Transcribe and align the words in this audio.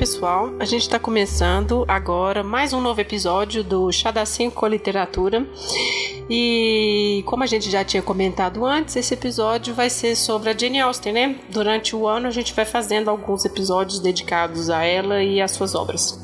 Pessoal. 0.00 0.54
A 0.58 0.64
gente 0.64 0.80
está 0.80 0.98
começando 0.98 1.84
agora 1.86 2.42
mais 2.42 2.72
um 2.72 2.80
novo 2.80 3.02
episódio 3.02 3.62
do 3.62 3.90
5 3.92 4.54
com 4.54 4.66
Literatura. 4.66 5.46
E 6.30 7.22
como 7.26 7.42
a 7.42 7.46
gente 7.46 7.70
já 7.70 7.84
tinha 7.84 8.02
comentado 8.02 8.64
antes, 8.64 8.96
esse 8.96 9.12
episódio 9.12 9.74
vai 9.74 9.90
ser 9.90 10.16
sobre 10.16 10.48
a 10.48 10.56
Jane 10.56 10.80
Austen, 10.80 11.12
né? 11.12 11.36
Durante 11.50 11.94
o 11.94 12.08
ano 12.08 12.28
a 12.28 12.30
gente 12.30 12.54
vai 12.54 12.64
fazendo 12.64 13.10
alguns 13.10 13.44
episódios 13.44 14.00
dedicados 14.00 14.70
a 14.70 14.82
ela 14.82 15.22
e 15.22 15.38
às 15.38 15.50
suas 15.50 15.74
obras. 15.74 16.18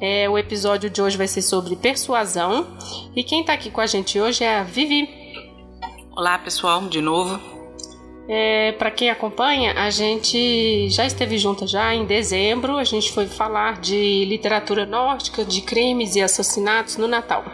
É, 0.00 0.26
o 0.30 0.38
episódio 0.38 0.88
de 0.88 1.02
hoje 1.02 1.18
vai 1.18 1.28
ser 1.28 1.42
sobre 1.42 1.76
persuasão. 1.76 2.66
E 3.14 3.22
quem 3.22 3.42
está 3.42 3.52
aqui 3.52 3.70
com 3.70 3.82
a 3.82 3.86
gente 3.86 4.18
hoje 4.18 4.44
é 4.44 4.60
a 4.60 4.62
Vivi. 4.62 5.06
Olá, 6.16 6.38
pessoal, 6.38 6.80
de 6.88 7.02
novo. 7.02 7.53
É, 8.26 8.72
para 8.72 8.90
quem 8.90 9.10
acompanha, 9.10 9.74
a 9.74 9.90
gente 9.90 10.88
já 10.88 11.04
esteve 11.04 11.36
junto 11.36 11.66
já 11.66 11.94
em 11.94 12.06
dezembro. 12.06 12.78
A 12.78 12.84
gente 12.84 13.12
foi 13.12 13.26
falar 13.26 13.80
de 13.80 14.24
literatura 14.24 14.86
nórdica, 14.86 15.44
de 15.44 15.60
crimes 15.60 16.16
e 16.16 16.22
assassinatos 16.22 16.96
no 16.96 17.06
Natal. 17.06 17.44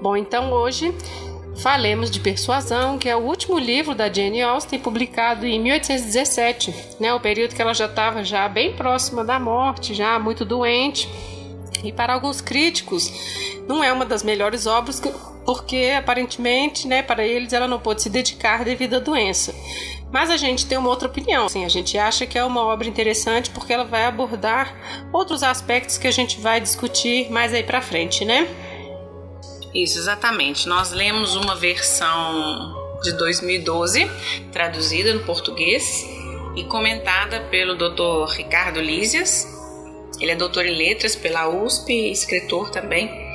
Bom, 0.00 0.16
então 0.16 0.52
hoje 0.52 0.92
falemos 1.56 2.10
de 2.10 2.18
Persuasão, 2.18 2.98
que 2.98 3.08
é 3.08 3.14
o 3.14 3.20
último 3.20 3.58
livro 3.58 3.94
da 3.94 4.10
Jane 4.10 4.42
Austen, 4.42 4.78
publicado 4.78 5.46
em 5.46 5.60
1817, 5.60 6.74
né, 6.98 7.12
o 7.12 7.20
período 7.20 7.54
que 7.54 7.60
ela 7.60 7.74
já 7.74 7.84
estava 7.84 8.24
já 8.24 8.48
bem 8.48 8.72
próxima 8.72 9.22
da 9.22 9.38
morte, 9.38 9.94
já 9.94 10.18
muito 10.18 10.44
doente. 10.44 11.08
E 11.82 11.92
para 11.92 12.14
alguns 12.14 12.40
críticos, 12.40 13.10
não 13.68 13.82
é 13.82 13.92
uma 13.92 14.04
das 14.04 14.22
melhores 14.22 14.66
obras 14.66 15.00
porque 15.44 15.94
aparentemente, 15.96 16.86
né, 16.86 17.02
para 17.02 17.26
eles 17.26 17.52
ela 17.52 17.66
não 17.66 17.78
pôde 17.78 18.02
se 18.02 18.10
dedicar 18.10 18.64
devido 18.64 18.94
à 18.94 18.98
doença. 18.98 19.54
Mas 20.12 20.28
a 20.28 20.36
gente 20.36 20.66
tem 20.66 20.76
uma 20.76 20.88
outra 20.88 21.08
opinião. 21.08 21.46
Assim, 21.46 21.64
a 21.64 21.68
gente 21.68 21.96
acha 21.96 22.26
que 22.26 22.36
é 22.36 22.44
uma 22.44 22.62
obra 22.64 22.88
interessante 22.88 23.50
porque 23.50 23.72
ela 23.72 23.84
vai 23.84 24.04
abordar 24.04 24.74
outros 25.12 25.42
aspectos 25.42 25.98
que 25.98 26.08
a 26.08 26.10
gente 26.10 26.40
vai 26.40 26.60
discutir 26.60 27.30
mais 27.30 27.54
aí 27.54 27.62
para 27.62 27.80
frente, 27.80 28.24
né? 28.24 28.48
Isso, 29.72 29.98
exatamente. 29.98 30.68
Nós 30.68 30.90
lemos 30.90 31.36
uma 31.36 31.54
versão 31.54 32.74
de 33.02 33.12
2012, 33.12 34.10
traduzida 34.52 35.14
no 35.14 35.20
português 35.20 36.04
e 36.56 36.64
comentada 36.64 37.40
pelo 37.50 37.76
Dr. 37.76 38.32
Ricardo 38.32 38.80
Lísias. 38.80 39.59
Ele 40.20 40.32
é 40.32 40.36
doutor 40.36 40.66
em 40.66 40.76
letras 40.76 41.16
pela 41.16 41.48
USP, 41.48 41.92
escritor 42.10 42.70
também. 42.70 43.30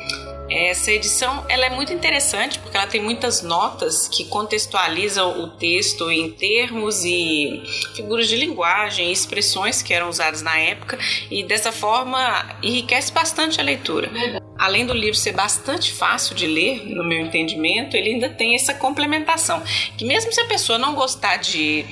Essa 0.49 0.91
edição 0.91 1.43
ela 1.49 1.65
é 1.65 1.69
muito 1.71 1.91
interessante 1.91 2.59
porque 2.59 2.77
ela 2.77 2.85
tem 2.85 3.01
muitas 3.01 3.41
notas 3.41 4.07
que 4.07 4.25
contextualizam 4.25 5.41
o 5.41 5.47
texto 5.49 6.11
em 6.11 6.31
termos 6.31 7.03
e 7.03 7.63
figuras 7.95 8.27
de 8.27 8.35
linguagem, 8.35 9.11
expressões 9.11 9.81
que 9.81 9.91
eram 9.91 10.07
usadas 10.07 10.43
na 10.43 10.57
época 10.57 10.99
e 11.31 11.43
dessa 11.43 11.71
forma 11.71 12.57
enriquece 12.61 13.11
bastante 13.11 13.59
a 13.59 13.63
leitura. 13.63 14.11
Além 14.57 14.85
do 14.85 14.93
livro 14.93 15.15
ser 15.15 15.33
bastante 15.33 15.91
fácil 15.91 16.35
de 16.35 16.45
ler, 16.45 16.85
no 16.85 17.03
meu 17.03 17.19
entendimento, 17.19 17.97
ele 17.97 18.11
ainda 18.11 18.29
tem 18.29 18.55
essa 18.55 18.73
complementação 18.73 19.63
que 19.97 20.05
mesmo 20.05 20.31
se 20.31 20.39
a 20.39 20.45
pessoa 20.45 20.77
não 20.77 20.93
gostar 20.93 21.37
de 21.37 21.85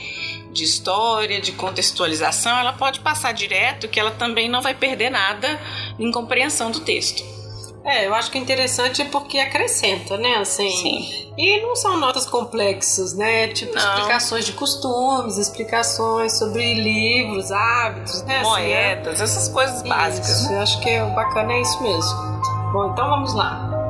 de 0.54 0.64
história, 0.64 1.42
de 1.42 1.52
contextualização, 1.52 2.58
ela 2.58 2.74
pode 2.74 3.00
passar 3.00 3.34
direto 3.34 3.88
que 3.88 4.00
ela 4.00 4.12
também 4.12 4.48
não 4.48 4.62
vai 4.62 4.74
perder 4.74 5.10
nada 5.10 5.60
em 6.00 6.12
compreensão 6.12 6.72
do 6.72 6.80
texto. 6.80 7.34
É, 7.84 8.08
eu 8.08 8.14
acho 8.14 8.32
que 8.32 8.38
interessante 8.38 9.02
é 9.02 9.06
porque 9.06 9.38
acrescenta, 9.38 10.18
né? 10.18 10.38
Assim, 10.38 10.70
Sim. 10.70 11.34
E 11.38 11.62
não 11.62 11.76
são 11.76 11.98
notas 11.98 12.26
complexas, 12.26 13.14
né? 13.14 13.50
Tipo, 13.50 13.76
Não. 13.76 13.82
explicações 13.82 14.46
de 14.46 14.54
costumes, 14.54 15.38
explicações 15.38 16.38
sobre 16.38 16.76
livros, 16.76 17.52
hábitos, 17.52 18.22
né? 18.24 18.40
Assim, 18.40 18.44
né? 18.44 18.96
Moedas, 18.96 19.20
essas 19.20 19.50
coisas 19.50 19.82
básicas. 19.82 20.30
Isso, 20.30 20.54
eu 20.54 20.60
acho 20.62 20.80
que 20.80 21.02
o 21.02 21.10
bacana 21.10 21.54
é 21.54 21.62
isso 21.62 21.84
mesmo. 21.84 22.42
Bom, 22.72 22.92
então 22.94 23.10
vamos 23.10 23.34
lá. 23.34 23.83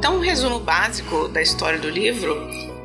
Então 0.00 0.16
um 0.16 0.20
resumo 0.20 0.58
básico 0.58 1.28
da 1.28 1.42
história 1.42 1.78
do 1.78 1.90
livro. 1.90 2.34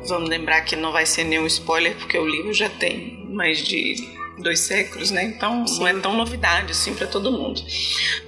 Vamos 0.06 0.28
lembrar 0.28 0.60
que 0.60 0.76
não 0.76 0.92
vai 0.92 1.06
ser 1.06 1.24
nenhum 1.24 1.46
spoiler, 1.46 1.96
porque 1.96 2.18
o 2.18 2.28
livro 2.28 2.52
já 2.52 2.68
tem 2.68 3.26
mais 3.30 3.64
de 3.64 3.96
dois 4.36 4.60
séculos, 4.60 5.10
né? 5.10 5.24
Então 5.24 5.64
não 5.78 5.88
é 5.88 5.94
tão 5.94 6.14
novidade 6.14 6.72
assim 6.72 6.92
para 6.92 7.06
todo 7.06 7.32
mundo. 7.32 7.62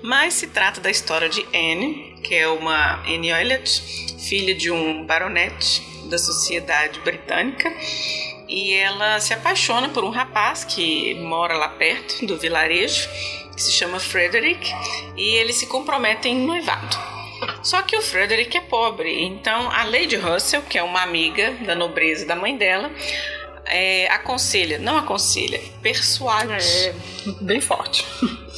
Mas 0.03 0.33
se 0.33 0.47
trata 0.47 0.81
da 0.81 0.91
história 0.91 1.29
de 1.29 1.43
Anne, 1.55 2.17
que 2.23 2.35
é 2.35 2.49
uma 2.49 3.03
Anne 3.03 3.29
Elliot, 3.29 4.17
filha 4.27 4.55
de 4.55 4.71
um 4.71 5.05
baronete 5.05 5.83
da 6.09 6.17
sociedade 6.17 6.99
britânica. 7.01 7.71
E 8.49 8.73
ela 8.73 9.21
se 9.21 9.35
apaixona 9.35 9.91
por 9.91 10.03
um 10.03 10.11
rapaz 10.11 10.65
que 10.65 11.15
mora 11.17 11.59
lá 11.59 11.69
perto 11.69 12.25
do 12.25 12.39
vilarejo, 12.39 13.07
que 13.55 13.61
se 13.61 13.71
chama 13.71 14.01
Frederick, 14.01 14.73
e 15.15 15.37
eles 15.37 15.57
se 15.57 15.67
comprometem 15.67 16.39
em 16.39 16.47
noivado. 16.47 17.08
Só 17.63 17.83
que 17.83 17.97
o 17.97 18.03
Frederick 18.03 18.57
é 18.57 18.61
pobre, 18.61 19.23
então 19.23 19.71
a 19.71 19.85
Lady 19.85 20.17
Russell, 20.17 20.63
que 20.63 20.79
é 20.79 20.83
uma 20.83 21.03
amiga 21.03 21.53
da 21.65 21.75
nobreza 21.75 22.27
da 22.27 22.37
mãe 22.37 22.57
dela, 22.57 22.91
é, 23.67 24.09
aconselha, 24.09 24.79
não 24.79 24.97
aconselha, 24.97 25.61
persuade 25.83 26.53
É 26.53 26.95
bem 27.41 27.61
forte. 27.61 28.05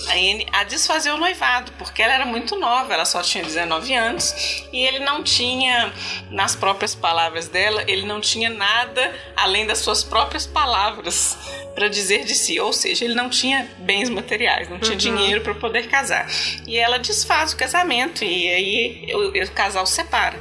A 0.08 0.12
Anne 0.12 0.46
a 0.52 0.64
desfazer 0.64 1.10
o 1.10 1.16
noivado, 1.16 1.72
porque 1.78 2.02
ela 2.02 2.14
era 2.14 2.26
muito 2.26 2.56
nova, 2.56 2.92
ela 2.92 3.04
só 3.04 3.22
tinha 3.22 3.44
19 3.44 3.94
anos 3.94 4.64
e 4.72 4.84
ele 4.84 5.00
não 5.00 5.22
tinha, 5.22 5.92
nas 6.30 6.56
próprias 6.56 6.94
palavras 6.94 7.48
dela, 7.48 7.84
ele 7.86 8.06
não 8.06 8.20
tinha 8.20 8.50
nada 8.50 9.14
além 9.36 9.66
das 9.66 9.78
suas 9.78 10.02
próprias 10.02 10.46
palavras 10.46 11.36
para 11.74 11.88
dizer 11.88 12.24
de 12.24 12.34
si, 12.34 12.58
ou 12.60 12.72
seja, 12.72 13.04
ele 13.04 13.14
não 13.14 13.28
tinha 13.30 13.68
bens 13.78 14.08
materiais, 14.08 14.68
não 14.68 14.78
tinha 14.78 14.96
dinheiro 14.96 15.40
para 15.40 15.54
poder 15.54 15.88
casar. 15.88 16.26
E 16.66 16.76
ela 16.76 16.98
desfaz 16.98 17.52
o 17.52 17.56
casamento 17.56 18.24
e 18.24 18.48
aí 18.48 19.14
o, 19.14 19.28
o 19.28 19.50
casal 19.52 19.86
se 19.86 19.94
separa. 19.94 20.38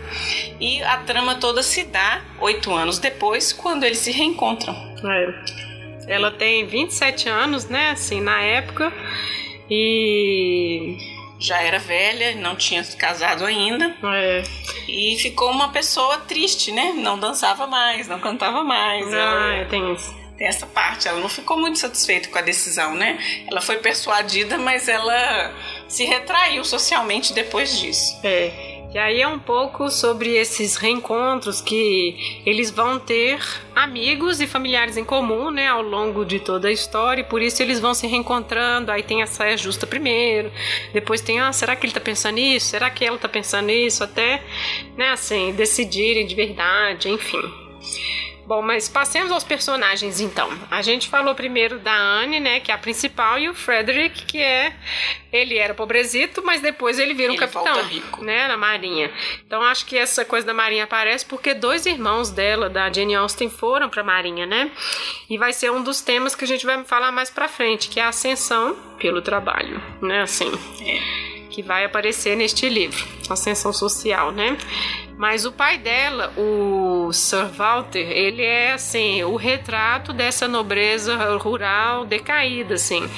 E 0.60 0.82
a 0.84 0.98
trama 0.98 1.36
toda 1.36 1.64
se 1.64 1.84
dá 1.84 2.22
oito 2.40 2.74
anos 2.74 3.00
depois, 3.00 3.54
quando 3.54 3.84
eles 3.84 4.00
se 4.00 4.12
reencontram. 4.12 4.76
É. 5.06 5.60
Ela 6.08 6.32
tem 6.32 6.66
27 6.66 7.30
anos, 7.30 7.70
né? 7.70 7.92
Assim, 7.92 8.20
na 8.20 8.42
época. 8.42 8.92
E. 9.70 10.98
Já 11.42 11.62
era 11.62 11.80
velha, 11.80 12.36
não 12.36 12.56
tinha 12.56 12.84
se 12.84 12.98
casado 12.98 13.46
ainda. 13.46 13.96
É, 14.04 14.44
E 14.90 15.18
ficou 15.20 15.50
uma 15.52 15.70
pessoa 15.70 16.18
triste, 16.18 16.70
né? 16.72 16.92
Não 16.98 17.18
dançava 17.18 17.66
mais, 17.66 18.08
não 18.10 18.20
cantava 18.20 18.62
mais. 18.64 19.08
ah, 19.14 19.56
Ela 19.56 19.66
tem 19.70 19.94
isso. 19.94 20.14
tem 20.38 20.48
essa 20.48 20.66
parte. 20.68 21.08
Ela 21.08 21.22
não 21.22 21.30
ficou 21.30 21.58
muito 21.58 21.80
satisfeita 21.80 22.28
com 22.28 22.38
a 22.38 22.42
decisão, 22.42 22.94
né? 22.94 23.18
Ela 23.50 23.62
foi 23.62 23.78
persuadida, 23.78 24.58
mas 24.58 24.90
ela 24.90 25.54
se 25.88 26.04
retraiu 26.04 26.66
socialmente 26.66 27.32
depois 27.34 27.80
disso. 27.80 28.20
É. 28.22 28.52
E 28.92 28.98
aí 28.98 29.22
é 29.22 29.28
um 29.28 29.38
pouco 29.38 29.92
sobre 29.92 30.36
esses 30.36 30.76
reencontros 30.76 31.62
que 31.62 32.42
eles 32.44 32.72
vão 32.72 33.00
ter 33.00 33.40
amigos 33.76 34.42
e 34.42 34.48
familiares 34.48 34.98
em 34.98 35.06
comum, 35.06 35.52
né, 35.52 35.68
ao 35.68 35.84
longo 35.84 36.26
de 36.26 36.40
toda 36.40 36.70
a 36.70 36.72
história, 36.72 37.22
e 37.22 37.24
por 37.24 37.40
isso 37.40 37.62
eles 37.62 37.80
vão 37.80 37.94
se 37.94 38.08
reencontrando. 38.08 38.92
Aí 38.92 39.04
tem 39.04 39.22
a 39.22 39.28
saia 39.28 39.56
justa 39.56 39.86
primeiro, 39.86 40.52
depois 40.92 41.22
tem, 41.22 41.40
ah, 41.40 41.54
será 41.54 41.76
que 41.76 41.86
ele 41.86 41.94
tá 41.94 42.00
pensando 42.00 42.36
nisso? 42.36 42.66
Será 42.66 42.90
que 42.90 43.06
ela 43.06 43.20
tá 43.20 43.30
pensando 43.30 43.68
nisso? 43.68 44.04
Até, 44.04 44.44
né, 44.98 45.10
assim, 45.10 45.52
decidirem 45.52 46.26
de 46.26 46.34
verdade, 46.34 47.10
enfim. 47.10 47.44
Bom, 48.50 48.64
mas 48.64 48.90
passemos 48.90 49.32
aos 49.32 49.44
personagens 49.44 50.20
então. 50.20 50.50
A 50.72 50.82
gente 50.82 51.08
falou 51.08 51.36
primeiro 51.36 51.78
da 51.78 51.96
Anne, 51.96 52.40
né, 52.40 52.60
que 52.60 52.72
é 52.72 52.74
a 52.74 52.80
principal, 52.80 53.38
e 53.38 53.48
o 53.48 53.54
Frederick, 53.54 54.26
que 54.26 54.40
é 54.40 54.74
ele 55.32 55.56
era 55.56 55.76
pobrezito, 55.76 56.42
mas 56.44 56.60
depois 56.60 56.98
ele 56.98 57.14
vira 57.14 57.32
um 57.32 57.36
Ele 57.36 57.46
capitão, 57.46 57.84
rico. 57.84 58.24
né, 58.24 58.48
na 58.48 58.58
marinha. 58.58 59.12
Então 59.46 59.62
acho 59.62 59.86
que 59.86 59.96
essa 59.96 60.26
coisa 60.26 60.48
da 60.48 60.54
marinha 60.56 60.86
aparece 60.86 61.28
porque 61.28 61.54
dois 61.54 61.86
irmãos 61.86 62.32
dela, 62.32 62.72
da 62.72 62.92
Jane 62.92 63.14
Austen, 63.14 63.52
foram 63.52 63.88
pra 63.88 64.04
marinha, 64.04 64.48
né? 64.48 64.72
E 65.30 65.38
vai 65.38 65.54
ser 65.54 65.72
um 65.72 65.84
dos 65.84 66.02
temas 66.02 66.34
que 66.34 66.44
a 66.44 66.48
gente 66.48 66.66
vai 66.66 66.84
falar 66.86 67.12
mais 67.12 67.30
pra 67.30 67.48
frente, 67.48 67.88
que 67.88 68.00
é 68.00 68.04
a 68.04 68.10
ascensão 68.10 68.76
pelo 68.98 69.22
trabalho, 69.22 69.80
né, 70.02 70.24
assim. 70.24 70.52
Que 71.52 71.62
vai 71.62 71.86
aparecer 71.86 72.36
neste 72.36 72.68
livro, 72.68 73.06
Ascensão 73.30 73.72
Social, 73.72 74.32
né? 74.32 74.58
Mas 75.20 75.44
o 75.44 75.52
pai 75.52 75.78
dela, 75.78 76.32
o 76.38 76.79
Sir 77.14 77.48
Walter, 77.54 78.00
ele 78.12 78.44
é 78.44 78.74
assim, 78.74 79.24
o 79.24 79.36
retrato 79.36 80.14
dessa 80.14 80.48
nobreza 80.48 81.16
rural 81.38 82.06
decaída, 82.06 82.76
assim. 82.76 83.10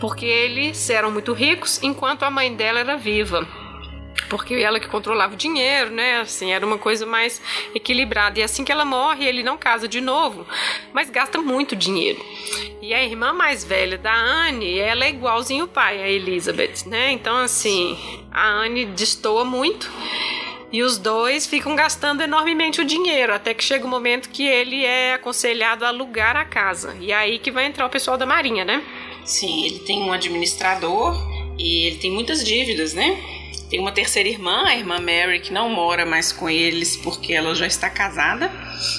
Porque 0.00 0.24
eles 0.24 0.88
eram 0.90 1.10
muito 1.10 1.32
ricos 1.32 1.82
enquanto 1.82 2.22
a 2.22 2.30
mãe 2.30 2.54
dela 2.54 2.80
era 2.80 2.96
viva. 2.96 3.46
Porque 4.28 4.54
ela 4.54 4.78
que 4.78 4.88
controlava 4.88 5.34
o 5.34 5.36
dinheiro, 5.36 5.90
né? 5.90 6.20
Assim, 6.20 6.52
era 6.52 6.64
uma 6.64 6.78
coisa 6.78 7.04
mais 7.04 7.42
equilibrada. 7.74 8.38
E 8.38 8.42
assim 8.42 8.64
que 8.64 8.70
ela 8.70 8.84
morre, 8.84 9.24
ele 9.24 9.42
não 9.42 9.58
casa 9.58 9.88
de 9.88 10.00
novo, 10.00 10.46
mas 10.92 11.10
gasta 11.10 11.40
muito 11.40 11.74
dinheiro. 11.74 12.24
E 12.80 12.94
a 12.94 13.02
irmã 13.02 13.32
mais 13.32 13.64
velha 13.64 13.98
da 13.98 14.14
Anne, 14.14 14.78
ela 14.78 15.04
é 15.04 15.10
igualzinho 15.10 15.64
o 15.64 15.68
pai, 15.68 16.00
a 16.00 16.08
Elizabeth, 16.08 16.86
né? 16.86 17.10
Então, 17.10 17.36
assim, 17.36 17.98
a 18.30 18.46
Anne 18.46 18.86
destoa 18.86 19.44
muito. 19.44 19.90
E 20.72 20.82
os 20.82 20.98
dois 20.98 21.46
ficam 21.46 21.74
gastando 21.74 22.22
enormemente 22.22 22.80
o 22.80 22.84
dinheiro, 22.84 23.34
até 23.34 23.52
que 23.52 23.64
chega 23.64 23.84
o 23.84 23.88
momento 23.88 24.28
que 24.28 24.46
ele 24.46 24.84
é 24.84 25.14
aconselhado 25.14 25.84
a 25.84 25.88
alugar 25.88 26.36
a 26.36 26.44
casa. 26.44 26.96
E 27.00 27.10
é 27.10 27.16
aí 27.16 27.38
que 27.40 27.50
vai 27.50 27.66
entrar 27.66 27.86
o 27.86 27.90
pessoal 27.90 28.16
da 28.16 28.24
Marinha, 28.24 28.64
né? 28.64 28.82
Sim, 29.24 29.66
ele 29.66 29.80
tem 29.80 30.00
um 30.00 30.12
administrador 30.12 31.16
e 31.58 31.86
ele 31.86 31.96
tem 31.96 32.10
muitas 32.10 32.44
dívidas, 32.44 32.94
né? 32.94 33.20
Tem 33.68 33.80
uma 33.80 33.92
terceira 33.92 34.28
irmã, 34.28 34.64
a 34.66 34.76
irmã 34.76 34.98
Mary, 34.98 35.40
que 35.40 35.52
não 35.52 35.68
mora 35.68 36.06
mais 36.06 36.32
com 36.32 36.48
eles 36.48 36.96
porque 36.96 37.32
ela 37.32 37.54
já 37.54 37.66
está 37.66 37.90
casada 37.90 38.50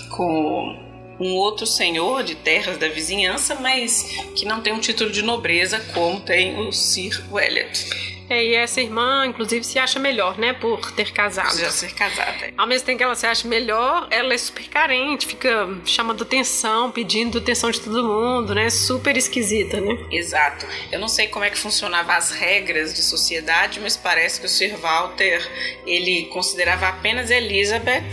com 0.09 0.91
um 1.19 1.35
outro 1.35 1.65
senhor 1.65 2.23
de 2.23 2.35
terras 2.35 2.77
da 2.77 2.87
vizinhança, 2.87 3.55
mas 3.55 4.03
que 4.35 4.45
não 4.45 4.61
tem 4.61 4.73
um 4.73 4.79
título 4.79 5.09
de 5.09 5.21
nobreza 5.21 5.79
como 5.93 6.19
tem 6.19 6.59
o 6.59 6.71
Sir 6.71 7.21
Elliot. 7.31 8.10
É, 8.31 8.45
e 8.45 8.55
essa 8.55 8.79
irmã, 8.79 9.25
inclusive, 9.25 9.61
se 9.65 9.77
acha 9.77 9.99
melhor, 9.99 10.37
né? 10.37 10.53
Por 10.53 10.89
ter 10.93 11.11
casado. 11.11 11.59
Já 11.59 11.69
ser 11.69 11.93
casada. 11.93 12.53
Ao 12.57 12.65
mesmo 12.65 12.85
tempo 12.85 12.99
que 12.99 13.03
ela 13.03 13.13
se 13.13 13.27
acha 13.27 13.45
melhor, 13.45 14.07
ela 14.09 14.33
é 14.33 14.37
super 14.37 14.69
carente, 14.69 15.27
fica 15.27 15.67
chamando 15.85 16.23
atenção, 16.23 16.89
pedindo 16.91 17.39
atenção 17.39 17.69
de 17.69 17.81
todo 17.81 18.01
mundo, 18.05 18.55
né? 18.55 18.69
Super 18.69 19.17
esquisita, 19.17 19.81
né? 19.81 19.97
Exato. 20.09 20.65
Eu 20.89 20.97
não 20.97 21.09
sei 21.09 21.27
como 21.27 21.43
é 21.43 21.49
que 21.49 21.57
funcionavam 21.57 22.15
as 22.15 22.31
regras 22.31 22.93
de 22.93 23.01
sociedade, 23.01 23.81
mas 23.81 23.97
parece 23.97 24.39
que 24.39 24.45
o 24.45 24.49
Sir 24.49 24.77
Walter 24.77 25.45
ele 25.85 26.27
considerava 26.27 26.87
apenas 26.87 27.29
Elizabeth 27.29 28.11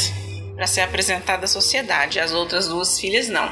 para 0.56 0.66
ser 0.66 0.80
apresentada 0.80 1.44
à 1.44 1.48
sociedade, 1.48 2.18
as 2.18 2.32
outras 2.32 2.66
duas 2.66 2.98
filhas 2.98 3.28
não. 3.28 3.48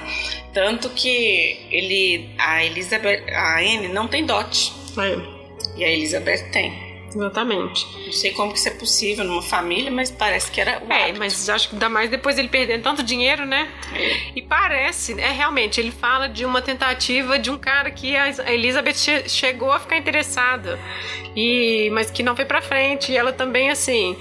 Tanto 0.53 0.91
que 0.91 1.65
ele, 1.71 2.29
a 2.37 2.65
Elizabeth, 2.65 3.25
a 3.33 3.61
Anne 3.61 3.87
não 3.87 4.09
tem 4.09 4.27
dote 4.27 4.73
É, 4.99 5.36
e 5.77 5.85
a 5.85 5.91
Elizabeth 5.91 6.51
tem. 6.53 6.87
exatamente. 7.09 7.87
Não 8.05 8.13
sei 8.13 8.31
como 8.33 8.53
que 8.53 8.59
isso 8.59 8.69
é 8.69 8.73
possível 8.73 9.25
numa 9.25 9.41
família, 9.43 9.91
mas 9.91 10.11
parece 10.11 10.51
que 10.51 10.61
era 10.61 10.83
o 10.87 10.93
É, 10.93 11.05
hábito. 11.05 11.19
mas 11.19 11.49
acho 11.49 11.69
que 11.71 11.75
ainda 11.75 11.89
mais 11.89 12.11
depois 12.11 12.37
ele 12.39 12.49
perdendo 12.49 12.83
tanto 12.83 13.03
dinheiro, 13.03 13.47
né? 13.47 13.69
E 14.35 14.43
parece, 14.43 15.19
é 15.19 15.31
realmente, 15.31 15.81
ele 15.81 15.91
fala 15.93 16.29
de 16.29 16.45
uma 16.45 16.61
tentativa 16.61 17.39
de 17.39 17.51
um 17.51 17.57
cara 17.57 17.91
que 17.91 18.15
a 18.17 18.53
Elizabeth 18.53 18.95
che- 18.95 19.29
chegou 19.29 19.73
a 19.73 19.79
ficar 19.81 19.97
interessada. 19.97 20.79
E 21.35 21.89
mas 21.93 22.11
que 22.11 22.23
não 22.23 22.37
foi 22.37 22.45
pra 22.45 22.61
frente, 22.61 23.13
e 23.13 23.17
ela 23.17 23.33
também 23.33 23.71
assim, 23.71 24.17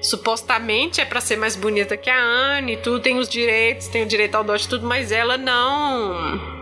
supostamente 0.00 1.00
é 1.00 1.04
pra 1.04 1.20
ser 1.20 1.36
mais 1.36 1.54
bonita 1.54 1.96
que 1.96 2.08
a 2.10 2.18
Anne, 2.18 2.76
tudo 2.78 3.00
tem 3.00 3.18
os 3.18 3.28
direitos, 3.28 3.88
tem 3.88 4.02
o 4.02 4.06
direito 4.06 4.34
ao 4.36 4.44
dote 4.44 4.64
e 4.64 4.68
tudo, 4.68 4.86
mas 4.86 5.12
ela 5.12 5.36
não 5.36 6.57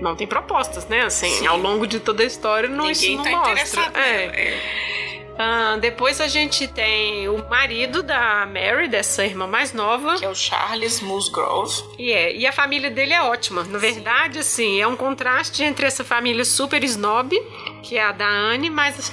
não 0.00 0.14
tem 0.16 0.26
propostas, 0.26 0.86
né? 0.86 1.02
Assim, 1.02 1.30
Sim. 1.30 1.46
ao 1.46 1.58
longo 1.58 1.86
de 1.86 2.00
toda 2.00 2.22
a 2.22 2.26
história 2.26 2.68
não 2.68 2.90
isso 2.90 3.10
não 3.12 3.22
tá 3.22 3.30
mostra. 3.30 3.92
É. 3.94 4.24
é. 4.24 4.94
Ah, 5.36 5.76
depois 5.80 6.20
a 6.20 6.28
gente 6.28 6.68
tem 6.68 7.28
o 7.28 7.38
marido 7.48 8.02
da 8.02 8.46
Mary, 8.46 8.86
dessa 8.88 9.24
irmã 9.24 9.46
mais 9.46 9.72
nova. 9.72 10.16
Que 10.16 10.24
é 10.24 10.28
o 10.28 10.34
Charles 10.34 11.00
Musgrove. 11.00 11.82
E, 11.98 12.12
é, 12.12 12.36
e 12.36 12.46
a 12.46 12.52
família 12.52 12.90
dele 12.90 13.12
é 13.12 13.22
ótima. 13.22 13.64
Na 13.64 13.78
verdade, 13.78 14.38
assim, 14.38 14.80
é 14.80 14.86
um 14.86 14.94
contraste 14.94 15.64
entre 15.64 15.86
essa 15.86 16.04
família 16.04 16.44
super 16.44 16.84
snob, 16.84 17.36
que 17.82 17.96
é 17.96 18.04
a 18.04 18.12
da 18.12 18.28
Anne, 18.28 18.70
mas 18.70 19.12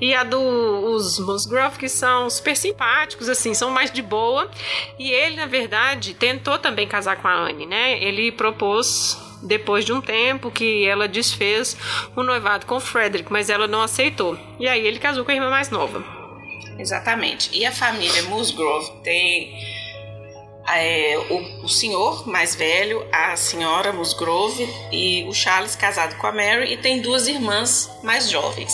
e 0.00 0.12
a 0.12 0.24
dos 0.24 1.20
Musgrove, 1.20 1.78
que 1.78 1.88
são 1.88 2.28
super 2.28 2.56
simpáticos, 2.56 3.28
assim, 3.28 3.54
são 3.54 3.70
mais 3.70 3.92
de 3.92 4.02
boa. 4.02 4.50
E 4.98 5.12
ele, 5.12 5.36
na 5.36 5.46
verdade, 5.46 6.14
tentou 6.14 6.58
também 6.58 6.88
casar 6.88 7.16
com 7.16 7.28
a 7.28 7.32
Anne, 7.32 7.64
né? 7.64 8.02
Ele 8.02 8.32
propôs 8.32 9.29
depois 9.42 9.84
de 9.84 9.92
um 9.92 10.00
tempo 10.00 10.50
que 10.50 10.86
ela 10.86 11.08
desfez 11.08 11.76
o 12.14 12.22
noivado 12.22 12.66
com 12.66 12.80
Frederick, 12.80 13.32
mas 13.32 13.48
ela 13.50 13.66
não 13.66 13.82
aceitou. 13.82 14.38
E 14.58 14.68
aí 14.68 14.86
ele 14.86 14.98
casou 14.98 15.24
com 15.24 15.30
a 15.30 15.34
irmã 15.34 15.50
mais 15.50 15.70
nova. 15.70 16.04
Exatamente. 16.78 17.50
E 17.52 17.66
a 17.66 17.72
família 17.72 18.22
Musgrove 18.24 18.90
tem 19.02 19.52
é, 20.78 21.16
o, 21.30 21.64
o 21.64 21.68
senhor 21.68 22.26
mais 22.28 22.54
velho, 22.54 23.06
a 23.12 23.36
senhora 23.36 23.92
Musgrove 23.92 24.68
e 24.92 25.24
o 25.28 25.32
Charles 25.32 25.74
casado 25.74 26.16
com 26.16 26.26
a 26.26 26.32
Mary 26.32 26.72
e 26.72 26.76
tem 26.76 27.00
duas 27.00 27.26
irmãs 27.28 27.90
mais 28.02 28.30
jovens 28.30 28.72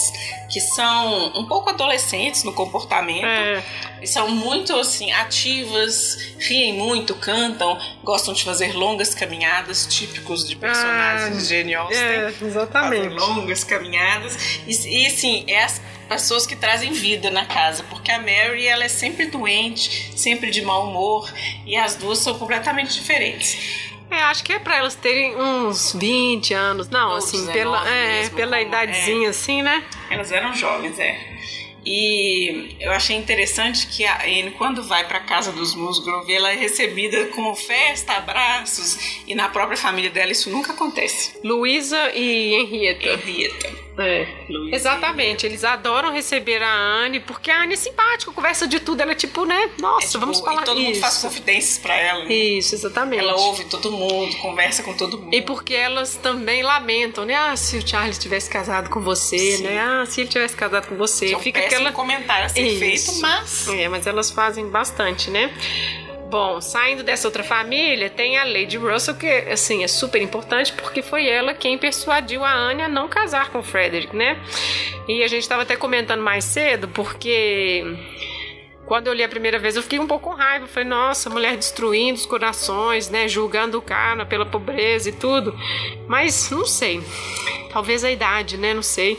que 0.48 0.60
são 0.60 1.32
um 1.36 1.44
pouco 1.46 1.70
adolescentes 1.70 2.44
no 2.44 2.52
comportamento 2.52 3.24
É, 3.26 3.62
e 4.00 4.06
são 4.06 4.28
muito 4.30 4.72
assim 4.76 5.10
ativas, 5.12 6.16
riem 6.38 6.72
muito, 6.74 7.14
cantam, 7.16 7.76
gostam 8.04 8.32
de 8.32 8.44
fazer 8.44 8.72
longas 8.74 9.14
caminhadas 9.14 9.86
típicos 9.86 10.46
de 10.46 10.54
personagens 10.54 11.36
Ah, 11.36 11.40
de 11.40 11.44
Jane 11.46 11.74
Austen 11.74 11.98
é 12.00 12.30
fazer 12.30 12.46
exatamente. 12.46 13.14
longas 13.14 13.64
caminhadas 13.64 14.36
e, 14.66 15.02
e 15.02 15.06
assim 15.08 15.44
é 15.48 15.64
as 15.64 15.80
pessoas 16.06 16.46
que 16.46 16.56
trazem 16.56 16.92
vida 16.92 17.30
na 17.30 17.44
casa 17.46 17.84
porque 17.90 18.10
a 18.10 18.18
Mary 18.18 18.66
ela 18.66 18.84
é 18.84 18.88
sempre 18.88 19.26
doente 19.26 20.12
sempre 20.16 20.50
de 20.50 20.62
mau 20.62 20.88
humor 20.88 21.30
e 21.66 21.76
as 21.76 21.96
duas 21.96 22.18
são 22.18 22.38
completamente 22.38 22.94
diferentes 22.94 23.58
É, 24.10 24.22
acho 24.22 24.44
que 24.44 24.52
é 24.52 24.58
pra 24.58 24.76
elas 24.76 24.94
terem 24.94 25.34
uns 25.36 25.92
20 25.92 26.54
anos. 26.54 26.88
Não, 26.88 27.10
Ou 27.10 27.16
assim, 27.16 27.38
19 27.44 27.52
pela, 27.58 27.88
é, 27.90 28.20
mesmo, 28.20 28.36
pela 28.36 28.56
como- 28.56 28.68
idadezinha, 28.68 29.30
assim, 29.30 29.62
né? 29.62 29.82
elas 30.10 30.30
eram 30.30 30.54
jovens 30.54 30.96
é 31.00 31.36
e 31.88 32.76
eu 32.80 32.90
achei 32.90 33.16
interessante 33.16 33.86
que 33.86 34.04
a 34.04 34.22
Anne, 34.24 34.50
quando 34.58 34.82
vai 34.82 35.06
para 35.06 35.20
casa 35.20 35.52
dos 35.52 35.72
Musgrove, 35.76 36.32
ela 36.34 36.50
é 36.52 36.56
recebida 36.56 37.26
com 37.26 37.54
festa, 37.54 38.14
abraços, 38.14 39.20
e 39.24 39.34
na 39.36 39.48
própria 39.48 39.76
família 39.78 40.10
dela 40.10 40.32
isso 40.32 40.50
nunca 40.50 40.72
acontece. 40.72 41.38
Luísa 41.44 42.10
e 42.12 42.54
Henrietta. 42.54 43.06
Henrietta. 43.06 43.85
É. 43.98 44.26
Luísa 44.48 44.76
Exatamente, 44.76 45.46
eles 45.46 45.64
adoram 45.64 46.12
receber 46.12 46.62
a 46.62 46.70
Anne, 46.74 47.20
porque 47.20 47.50
a 47.50 47.62
Anne 47.62 47.74
é 47.74 47.76
simpática, 47.76 48.30
conversa 48.30 48.68
de 48.68 48.78
tudo, 48.80 49.00
ela 49.00 49.12
é 49.12 49.14
tipo, 49.14 49.44
né? 49.44 49.70
Nossa, 49.78 50.04
É, 50.04 50.08
tipo, 50.08 50.20
vamos 50.20 50.40
falar 50.40 50.62
e 50.62 50.64
todo 50.64 50.78
mundo 50.80 50.92
isso. 50.92 51.00
faz 51.00 51.16
confidências 51.18 51.78
para 51.78 51.94
ela. 51.96 52.24
né? 52.24 52.32
Isso, 52.34 52.74
exatamente. 52.74 53.20
Ela 53.20 53.34
ouve 53.36 53.64
todo 53.64 53.90
mundo, 53.90 54.36
conversa 54.36 54.82
com 54.82 54.94
todo 54.94 55.18
mundo. 55.18 55.34
E 55.34 55.40
porque 55.42 55.74
elas 55.74 56.14
também 56.16 56.62
lamentam, 56.62 57.24
né? 57.24 57.34
Ah, 57.34 57.56
se 57.56 57.76
o 57.78 57.88
Charles 57.88 58.18
tivesse 58.18 58.50
casado 58.50 58.90
com 58.90 59.00
você, 59.00 59.38
Sim. 59.38 59.62
né? 59.64 59.78
Ah, 59.80 60.04
se 60.06 60.20
ele 60.20 60.28
tivesse 60.28 60.54
casado 60.54 60.88
com 60.88 60.96
você. 60.96 61.26
Que 61.28 61.34
é 61.34 61.36
um 61.36 61.40
Fica 61.40 61.60
aquela. 61.60 61.92
comentário 61.92 62.46
a 62.46 62.48
ser 62.48 62.60
Isso. 62.66 62.78
feito, 62.78 63.20
mas 63.22 63.68
É, 63.68 63.88
mas 63.88 64.06
elas 64.06 64.30
fazem 64.30 64.68
bastante, 64.68 65.30
né? 65.30 65.50
Bom, 66.28 66.60
saindo 66.60 67.04
dessa 67.04 67.28
outra 67.28 67.44
família, 67.44 68.10
tem 68.10 68.36
a 68.36 68.44
Lady 68.44 68.76
Russell, 68.76 69.14
que, 69.14 69.28
assim, 69.28 69.84
é 69.84 69.88
super 69.88 70.20
importante 70.20 70.72
porque 70.72 71.00
foi 71.00 71.28
ela 71.28 71.54
quem 71.54 71.78
persuadiu 71.78 72.44
a 72.44 72.52
Anne 72.52 72.82
a 72.82 72.88
não 72.88 73.08
casar 73.08 73.50
com 73.50 73.60
o 73.60 73.62
Frederick, 73.62 74.14
né? 74.14 74.36
E 75.06 75.22
a 75.22 75.28
gente 75.28 75.42
estava 75.42 75.62
até 75.62 75.76
comentando 75.76 76.22
mais 76.22 76.44
cedo, 76.44 76.88
porque 76.88 77.84
quando 78.86 79.08
eu 79.08 79.12
li 79.12 79.22
a 79.22 79.28
primeira 79.28 79.58
vez 79.58 79.76
eu 79.76 79.82
fiquei 79.82 80.00
um 80.00 80.06
pouco 80.06 80.30
com 80.30 80.36
raiva. 80.36 80.66
Falei, 80.66 80.88
nossa, 80.88 81.30
mulher 81.30 81.56
destruindo 81.56 82.18
os 82.18 82.26
corações, 82.26 83.08
né? 83.08 83.28
Julgando 83.28 83.78
o 83.78 83.82
cara 83.82 84.24
pela 84.24 84.46
pobreza 84.46 85.08
e 85.08 85.12
tudo. 85.12 85.56
Mas 86.08 86.50
não 86.50 86.64
sei. 86.64 87.02
Talvez 87.72 88.02
a 88.02 88.10
idade, 88.10 88.56
né? 88.56 88.72
Não 88.74 88.82
sei. 88.82 89.18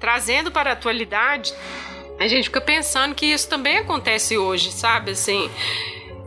Trazendo 0.00 0.50
para 0.50 0.70
a 0.70 0.72
atualidade, 0.72 1.52
a 2.18 2.26
gente 2.26 2.44
fica 2.44 2.60
pensando 2.60 3.14
que 3.14 3.26
isso 3.26 3.48
também 3.48 3.78
acontece 3.78 4.38
hoje, 4.38 4.72
sabe? 4.72 5.12
Assim, 5.12 5.50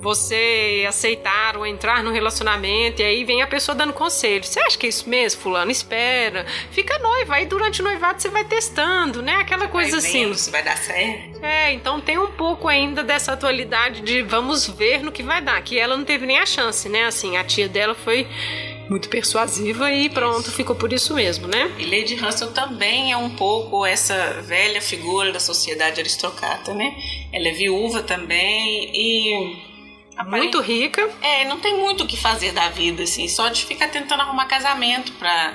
você 0.01 0.83
aceitar 0.87 1.55
ou 1.55 1.65
entrar 1.65 2.03
no 2.03 2.11
relacionamento 2.11 3.01
e 3.01 3.05
aí 3.05 3.23
vem 3.23 3.41
a 3.41 3.47
pessoa 3.47 3.75
dando 3.75 3.93
conselho. 3.93 4.43
Você 4.43 4.59
acha 4.59 4.77
que 4.77 4.87
é 4.87 4.89
isso 4.89 5.07
mesmo, 5.07 5.41
fulano? 5.41 5.69
Espera. 5.69 6.45
Fica 6.71 6.97
noiva, 6.97 7.35
aí 7.35 7.45
durante 7.45 7.81
o 7.81 7.83
noivado 7.83 8.21
você 8.21 8.29
vai 8.29 8.43
testando, 8.43 9.21
né? 9.21 9.35
Aquela 9.35 9.67
coisa 9.67 9.91
vai 9.91 9.99
assim. 9.99 10.33
Se 10.33 10.49
vai 10.49 10.63
dar 10.63 10.77
certo. 10.77 11.43
É, 11.43 11.71
então 11.73 12.01
tem 12.01 12.17
um 12.17 12.31
pouco 12.31 12.67
ainda 12.67 13.03
dessa 13.03 13.33
atualidade 13.33 14.01
de 14.01 14.23
vamos 14.23 14.67
ver 14.67 15.03
no 15.03 15.11
que 15.11 15.21
vai 15.21 15.41
dar. 15.41 15.61
Que 15.61 15.77
ela 15.77 15.95
não 15.95 16.03
teve 16.03 16.25
nem 16.25 16.39
a 16.39 16.45
chance, 16.45 16.89
né? 16.89 17.05
Assim, 17.05 17.37
a 17.37 17.43
tia 17.43 17.69
dela 17.69 17.93
foi 17.93 18.27
muito 18.89 19.07
persuasiva 19.07 19.89
e 19.89 20.09
pronto, 20.09 20.51
ficou 20.51 20.75
por 20.75 20.91
isso 20.91 21.13
mesmo, 21.13 21.47
né? 21.47 21.71
E 21.79 21.85
Lady 21.85 22.15
Russell 22.15 22.51
também 22.51 23.11
é 23.11 23.15
um 23.15 23.29
pouco 23.29 23.85
essa 23.85 24.41
velha 24.41 24.81
figura 24.81 25.31
da 25.31 25.39
sociedade 25.39 26.01
aristocrata, 26.01 26.73
né? 26.73 26.93
Ela 27.31 27.47
é 27.47 27.51
viúva 27.53 28.03
também 28.03 28.91
e 28.93 29.70
muito 30.25 30.59
rica. 30.59 31.09
É, 31.21 31.45
não 31.45 31.59
tem 31.59 31.77
muito 31.77 32.03
o 32.03 32.07
que 32.07 32.17
fazer 32.17 32.51
da 32.51 32.69
vida, 32.69 33.03
assim, 33.03 33.27
só 33.27 33.49
de 33.49 33.65
ficar 33.65 33.89
tentando 33.89 34.21
arrumar 34.21 34.45
casamento 34.45 35.11
para 35.13 35.53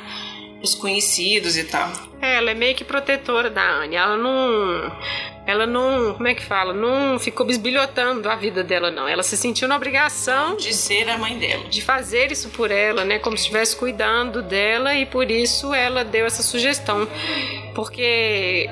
os 0.62 0.75
conhecidos 0.75 1.56
e 1.56 1.64
tal. 1.64 1.90
É, 2.20 2.37
ela 2.37 2.50
é 2.50 2.54
meio 2.54 2.75
que 2.75 2.85
protetora 2.85 3.50
da 3.50 3.62
Anne. 3.62 3.96
Ela 3.96 4.16
não. 4.16 4.92
Ela 5.46 5.66
não. 5.66 6.14
Como 6.14 6.26
é 6.26 6.35
que 6.35 6.44
fala? 6.44 6.73
Não 6.73 7.18
ficou 7.18 7.46
bisbilhotando 7.46 8.28
a 8.28 8.37
vida 8.37 8.64
dela, 8.64 8.90
não. 8.90 9.06
Ela 9.06 9.23
se 9.23 9.37
sentiu 9.37 9.68
na 9.68 9.76
obrigação. 9.76 10.56
De 10.56 10.75
ser 10.75 11.08
a 11.08 11.18
mãe 11.18 11.38
dela. 11.38 11.68
De 11.68 11.82
fazer 11.82 12.32
isso 12.32 12.49
por 12.50 12.70
ela, 12.70 13.04
né? 13.04 13.18
Como 13.18 13.37
se 13.37 13.44
estivesse 13.44 13.76
cuidando 13.76 14.42
dela 14.42 14.94
e 14.94 15.06
por 15.06 15.30
isso 15.30 15.73
ela 15.73 16.04
deu 16.04 16.26
essa 16.26 16.42
sugestão. 16.42 17.06
Porque 17.75 18.68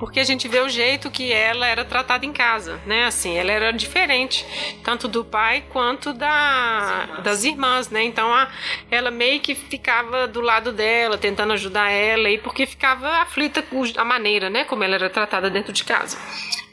porque 0.00 0.18
a 0.18 0.24
gente 0.24 0.48
vê 0.48 0.58
o 0.60 0.68
jeito 0.68 1.10
que 1.10 1.30
ela 1.30 1.66
era 1.66 1.84
tratada 1.84 2.24
em 2.24 2.32
casa, 2.32 2.80
né? 2.86 3.04
Assim, 3.04 3.36
ela 3.36 3.52
era 3.52 3.70
diferente, 3.70 4.46
tanto 4.82 5.06
do 5.06 5.22
pai 5.22 5.62
quanto 5.68 6.14
da, 6.14 7.02
irmãs. 7.02 7.22
das 7.22 7.44
irmãs, 7.44 7.90
né? 7.90 8.02
Então 8.02 8.32
a, 8.34 8.48
ela 8.90 9.10
meio 9.10 9.38
que 9.40 9.54
ficava 9.54 10.26
do 10.26 10.40
lado 10.40 10.72
dela, 10.72 11.18
tentando 11.18 11.52
ajudar 11.52 11.90
ela, 11.90 12.30
e 12.30 12.38
porque 12.38 12.64
ficava 12.64 13.08
aflita 13.18 13.62
com 13.62 13.84
a 13.96 14.04
maneira, 14.04 14.48
né? 14.48 14.64
Como 14.64 14.82
ela 14.82 14.94
era 14.94 15.10
tratada 15.10 15.50
dentro 15.50 15.72
de 15.72 15.84
casa. 15.84 16.18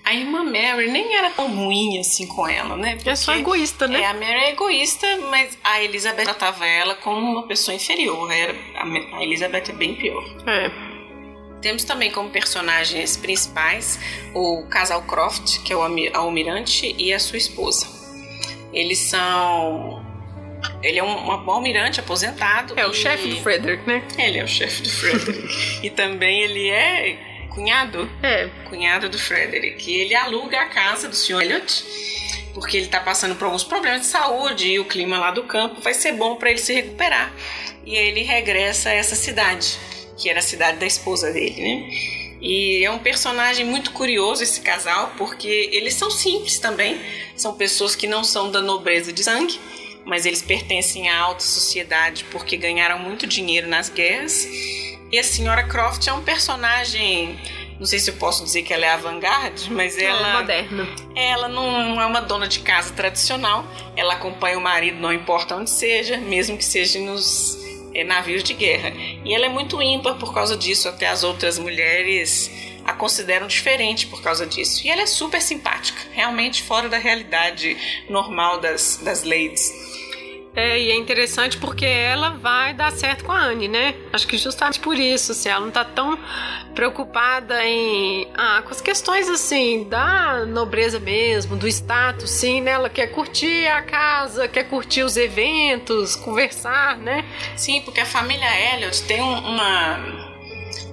A 0.06 0.14
irmã 0.14 0.42
Mary 0.42 0.90
nem 0.90 1.18
era 1.18 1.30
tão 1.32 1.54
ruim 1.54 2.00
assim 2.00 2.26
com 2.28 2.48
ela, 2.48 2.78
né? 2.78 2.96
Porque 2.96 3.10
é 3.10 3.16
só 3.18 3.36
egoísta, 3.36 3.90
né? 3.90 4.04
É, 4.04 4.06
a 4.06 4.14
Mary 4.14 4.36
é 4.36 4.50
egoísta, 4.52 5.06
mas 5.30 5.58
a 5.62 5.84
Elizabeth 5.84 6.24
tratava 6.24 6.66
ela 6.66 6.96
como 6.96 7.20
uma 7.20 7.46
pessoa 7.46 7.76
inferior. 7.76 8.32
Era, 8.32 8.56
a 8.78 9.22
Elizabeth 9.22 9.66
é 9.68 9.74
bem 9.74 9.96
pior. 9.96 10.24
É. 10.48 10.87
Temos 11.62 11.84
também 11.84 12.12
como 12.12 12.30
personagens 12.30 13.18
principais 13.18 14.00
o 14.34 14.64
casal 14.70 15.02
Croft, 15.04 15.64
que 15.64 15.74
é 15.74 15.76
o 15.76 15.82
almirante, 15.82 16.96
e 16.98 17.14
a 17.14 17.20
sua 17.20 17.38
esposa. 17.38 17.88
Eles 18.72 19.00
são. 19.00 20.06
Ele 20.84 21.00
é 21.00 21.04
um, 21.04 21.28
um 21.28 21.52
almirante 21.52 22.00
aposentado. 22.00 22.74
É 22.78 22.86
o 22.86 22.94
chefe 22.94 23.28
do 23.28 23.42
Frederick, 23.42 23.88
né? 23.88 24.04
Ele 24.18 24.40
é 24.40 24.44
o 24.44 24.48
chefe 24.48 24.84
do 24.84 24.90
Frederick. 24.90 25.80
e 25.86 25.90
também 25.90 26.42
ele 26.42 26.70
é 26.70 27.48
cunhado. 27.50 28.10
É. 28.22 28.50
Cunhado 28.70 29.10
do 29.10 29.18
Frederick. 29.18 29.90
E 29.90 30.02
ele 30.02 30.16
aluga 30.16 30.62
a 30.62 30.66
casa 30.66 31.08
do 31.08 31.16
Sr. 31.16 31.42
Elliot 31.42 31.86
porque 32.54 32.76
ele 32.76 32.88
está 32.88 33.00
passando 33.00 33.36
por 33.36 33.46
alguns 33.46 33.64
problemas 33.64 34.02
de 34.02 34.08
saúde 34.08 34.68
e 34.68 34.80
o 34.80 34.86
clima 34.86 35.20
lá 35.20 35.30
do 35.30 35.44
campo 35.44 35.80
vai 35.80 35.94
ser 35.94 36.14
bom 36.14 36.36
para 36.38 36.50
ele 36.50 36.58
se 36.58 36.74
recuperar. 36.74 37.32
E 37.86 37.96
ele 37.96 38.24
regressa 38.24 38.90
a 38.90 38.94
essa 38.94 39.16
cidade 39.16 39.78
que 40.18 40.30
era 40.30 40.40
a 40.40 40.44
cidade 40.44 40.80
da 40.80 40.86
esposa 40.86 41.32
dele, 41.32 41.62
né? 41.62 42.18
E 42.42 42.84
é 42.84 42.92
um 42.92 43.00
personagem 43.00 43.66
muito 43.66 43.92
curioso 43.92 44.44
esse 44.44 44.62
casal, 44.62 45.14
porque 45.18 45.70
eles 45.72 45.94
são 45.96 46.12
simples 46.12 46.60
também, 46.60 47.00
são 47.36 47.56
pessoas 47.56 47.96
que 47.96 48.08
não 48.08 48.24
são 48.24 48.52
da 48.52 48.62
nobreza 48.62 49.12
de 49.12 49.24
sangue, 49.24 49.60
mas 50.06 50.26
eles 50.26 50.42
pertencem 50.42 51.10
à 51.10 51.20
alta 51.20 51.44
sociedade 51.44 52.26
porque 52.32 52.56
ganharam 52.56 53.00
muito 53.00 53.26
dinheiro 53.26 53.68
nas 53.68 53.90
guerras. 53.90 54.48
E 55.12 55.18
a 55.18 55.24
senhora 55.24 55.64
Croft 55.64 56.08
é 56.08 56.14
um 56.14 56.22
personagem 56.22 57.40
não 57.80 57.86
sei 57.86 58.00
se 58.00 58.10
eu 58.10 58.16
posso 58.16 58.44
dizer 58.44 58.64
que 58.64 58.74
ela 58.74 58.86
é 58.86 58.90
avant-garde, 58.90 59.72
mas 59.72 59.98
ela. 59.98 60.18
Ela 60.18 60.30
é 60.30 60.34
moderna. 60.34 60.88
Ela 61.16 61.48
não 61.48 62.02
é 62.02 62.06
uma 62.08 62.22
dona 62.22 62.48
de 62.48 62.60
casa 62.60 62.92
tradicional. 62.94 63.64
Ela 63.96 64.14
acompanha 64.14 64.58
o 64.58 64.62
marido, 64.62 65.00
não 65.00 65.14
importa 65.14 65.56
onde 65.56 65.70
seja, 65.70 66.18
mesmo 66.18 66.58
que 66.58 66.66
seja 66.66 67.00
nos 67.00 67.67
navios 68.04 68.44
de 68.44 68.54
guerra. 68.54 68.94
E 69.26 69.34
ela 69.34 69.46
é 69.46 69.50
muito 69.50 69.82
ímpar 69.82 70.16
por 70.16 70.34
causa 70.34 70.56
disso, 70.56 70.88
até 70.88 71.08
as 71.08 71.24
outras 71.24 71.58
mulheres 71.58 72.52
a 72.86 72.94
consideram 72.94 73.48
diferente 73.48 74.08
por 74.08 74.22
causa 74.22 74.46
disso. 74.46 74.86
E 74.86 74.90
ela 74.90 75.02
é 75.02 75.06
super 75.06 75.42
simpática, 75.42 76.00
realmente 76.14 76.64
fora 76.64 76.88
da 76.88 76.98
realidade 76.98 77.76
normal 78.10 78.62
das, 78.62 79.02
das 79.04 79.24
ladies. 79.24 79.97
É, 80.58 80.80
e 80.80 80.90
é 80.90 80.96
interessante 80.96 81.56
porque 81.60 81.86
ela 81.86 82.32
vai 82.32 82.74
dar 82.74 82.92
certo 82.92 83.24
com 83.24 83.32
a 83.32 83.40
Anne, 83.40 83.68
né? 83.68 83.94
Acho 84.12 84.28
que 84.28 84.40
justamente 84.40 84.80
por 84.80 84.98
isso, 84.98 85.32
assim, 85.32 85.50
ela 85.50 85.64
não 85.64 85.70
tá 85.70 85.86
tão 85.86 86.18
preocupada 86.74 87.64
em. 87.64 88.28
Ah, 88.36 88.64
com 88.64 88.72
as 88.72 88.82
questões, 88.82 89.30
assim, 89.30 89.88
da 89.88 90.48
nobreza 90.48 91.00
mesmo, 91.00 91.56
do 91.56 91.68
status, 91.68 92.32
sim, 92.32 92.60
né? 92.62 92.72
Ela 92.72 92.90
quer 92.90 93.06
curtir 93.06 93.68
a 93.68 93.84
casa, 93.84 94.48
quer 94.48 94.64
curtir 94.64 95.04
os 95.04 95.16
eventos, 95.16 96.16
conversar, 96.16 96.98
né? 96.98 97.24
Sim, 97.56 97.82
porque 97.82 98.00
a 98.00 98.06
família 98.06 98.74
Elliot 98.74 99.04
tem 99.04 99.22
uma 99.22 100.27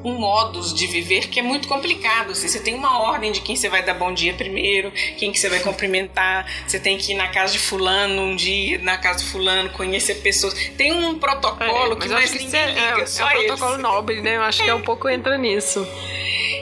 um 0.04 0.12
modus 0.18 0.74
de 0.74 0.86
viver 0.86 1.28
que 1.28 1.40
é 1.40 1.42
muito 1.42 1.66
complicado. 1.66 2.32
Assim, 2.32 2.46
você 2.46 2.60
tem 2.60 2.74
uma 2.74 3.00
ordem 3.00 3.32
de 3.32 3.40
quem 3.40 3.56
você 3.56 3.68
vai 3.68 3.82
dar 3.82 3.94
bom 3.94 4.12
dia 4.12 4.34
primeiro, 4.34 4.92
quem 5.16 5.32
que 5.32 5.38
você 5.38 5.48
vai 5.48 5.60
cumprimentar, 5.60 6.46
você 6.66 6.78
tem 6.78 6.98
que 6.98 7.12
ir 7.12 7.14
na 7.14 7.28
casa 7.28 7.54
de 7.54 7.58
fulano 7.58 8.22
um 8.22 8.36
dia, 8.36 8.78
na 8.78 8.98
casa 8.98 9.20
de 9.20 9.30
fulano, 9.30 9.70
conhecer 9.70 10.16
pessoas. 10.16 10.54
Tem 10.76 10.92
um 10.92 11.18
protocolo 11.18 11.94
é, 11.94 11.96
que 11.96 12.08
mais 12.08 12.32
ninguém 12.32 12.60
é, 12.60 12.66
liga, 12.66 13.02
é, 13.02 13.06
só 13.06 13.30
é 13.30 13.38
um 13.38 13.46
protocolo 13.46 13.78
nobre, 13.78 14.20
né? 14.20 14.36
Eu 14.36 14.42
acho 14.42 14.62
que 14.62 14.68
é 14.68 14.74
um 14.74 14.82
pouco 14.82 15.08
entra 15.08 15.38
nisso. 15.38 15.86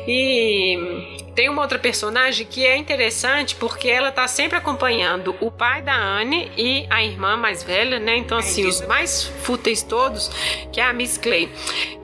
E 0.06 1.21
tem 1.34 1.48
uma 1.48 1.62
outra 1.62 1.78
personagem 1.78 2.46
que 2.46 2.66
é 2.66 2.76
interessante 2.76 3.54
porque 3.56 3.88
ela 3.88 4.12
tá 4.12 4.26
sempre 4.28 4.56
acompanhando 4.56 5.34
o 5.40 5.50
pai 5.50 5.82
da 5.82 5.94
Anne 5.94 6.50
e 6.56 6.86
a 6.90 7.02
irmã 7.02 7.36
mais 7.36 7.62
velha, 7.62 7.98
né? 7.98 8.16
Então, 8.16 8.38
assim, 8.38 8.66
os 8.66 8.80
mais 8.86 9.24
fúteis 9.24 9.82
todos, 9.82 10.28
que 10.72 10.80
é 10.80 10.84
a 10.84 10.92
Miss 10.92 11.16
Clay. 11.16 11.50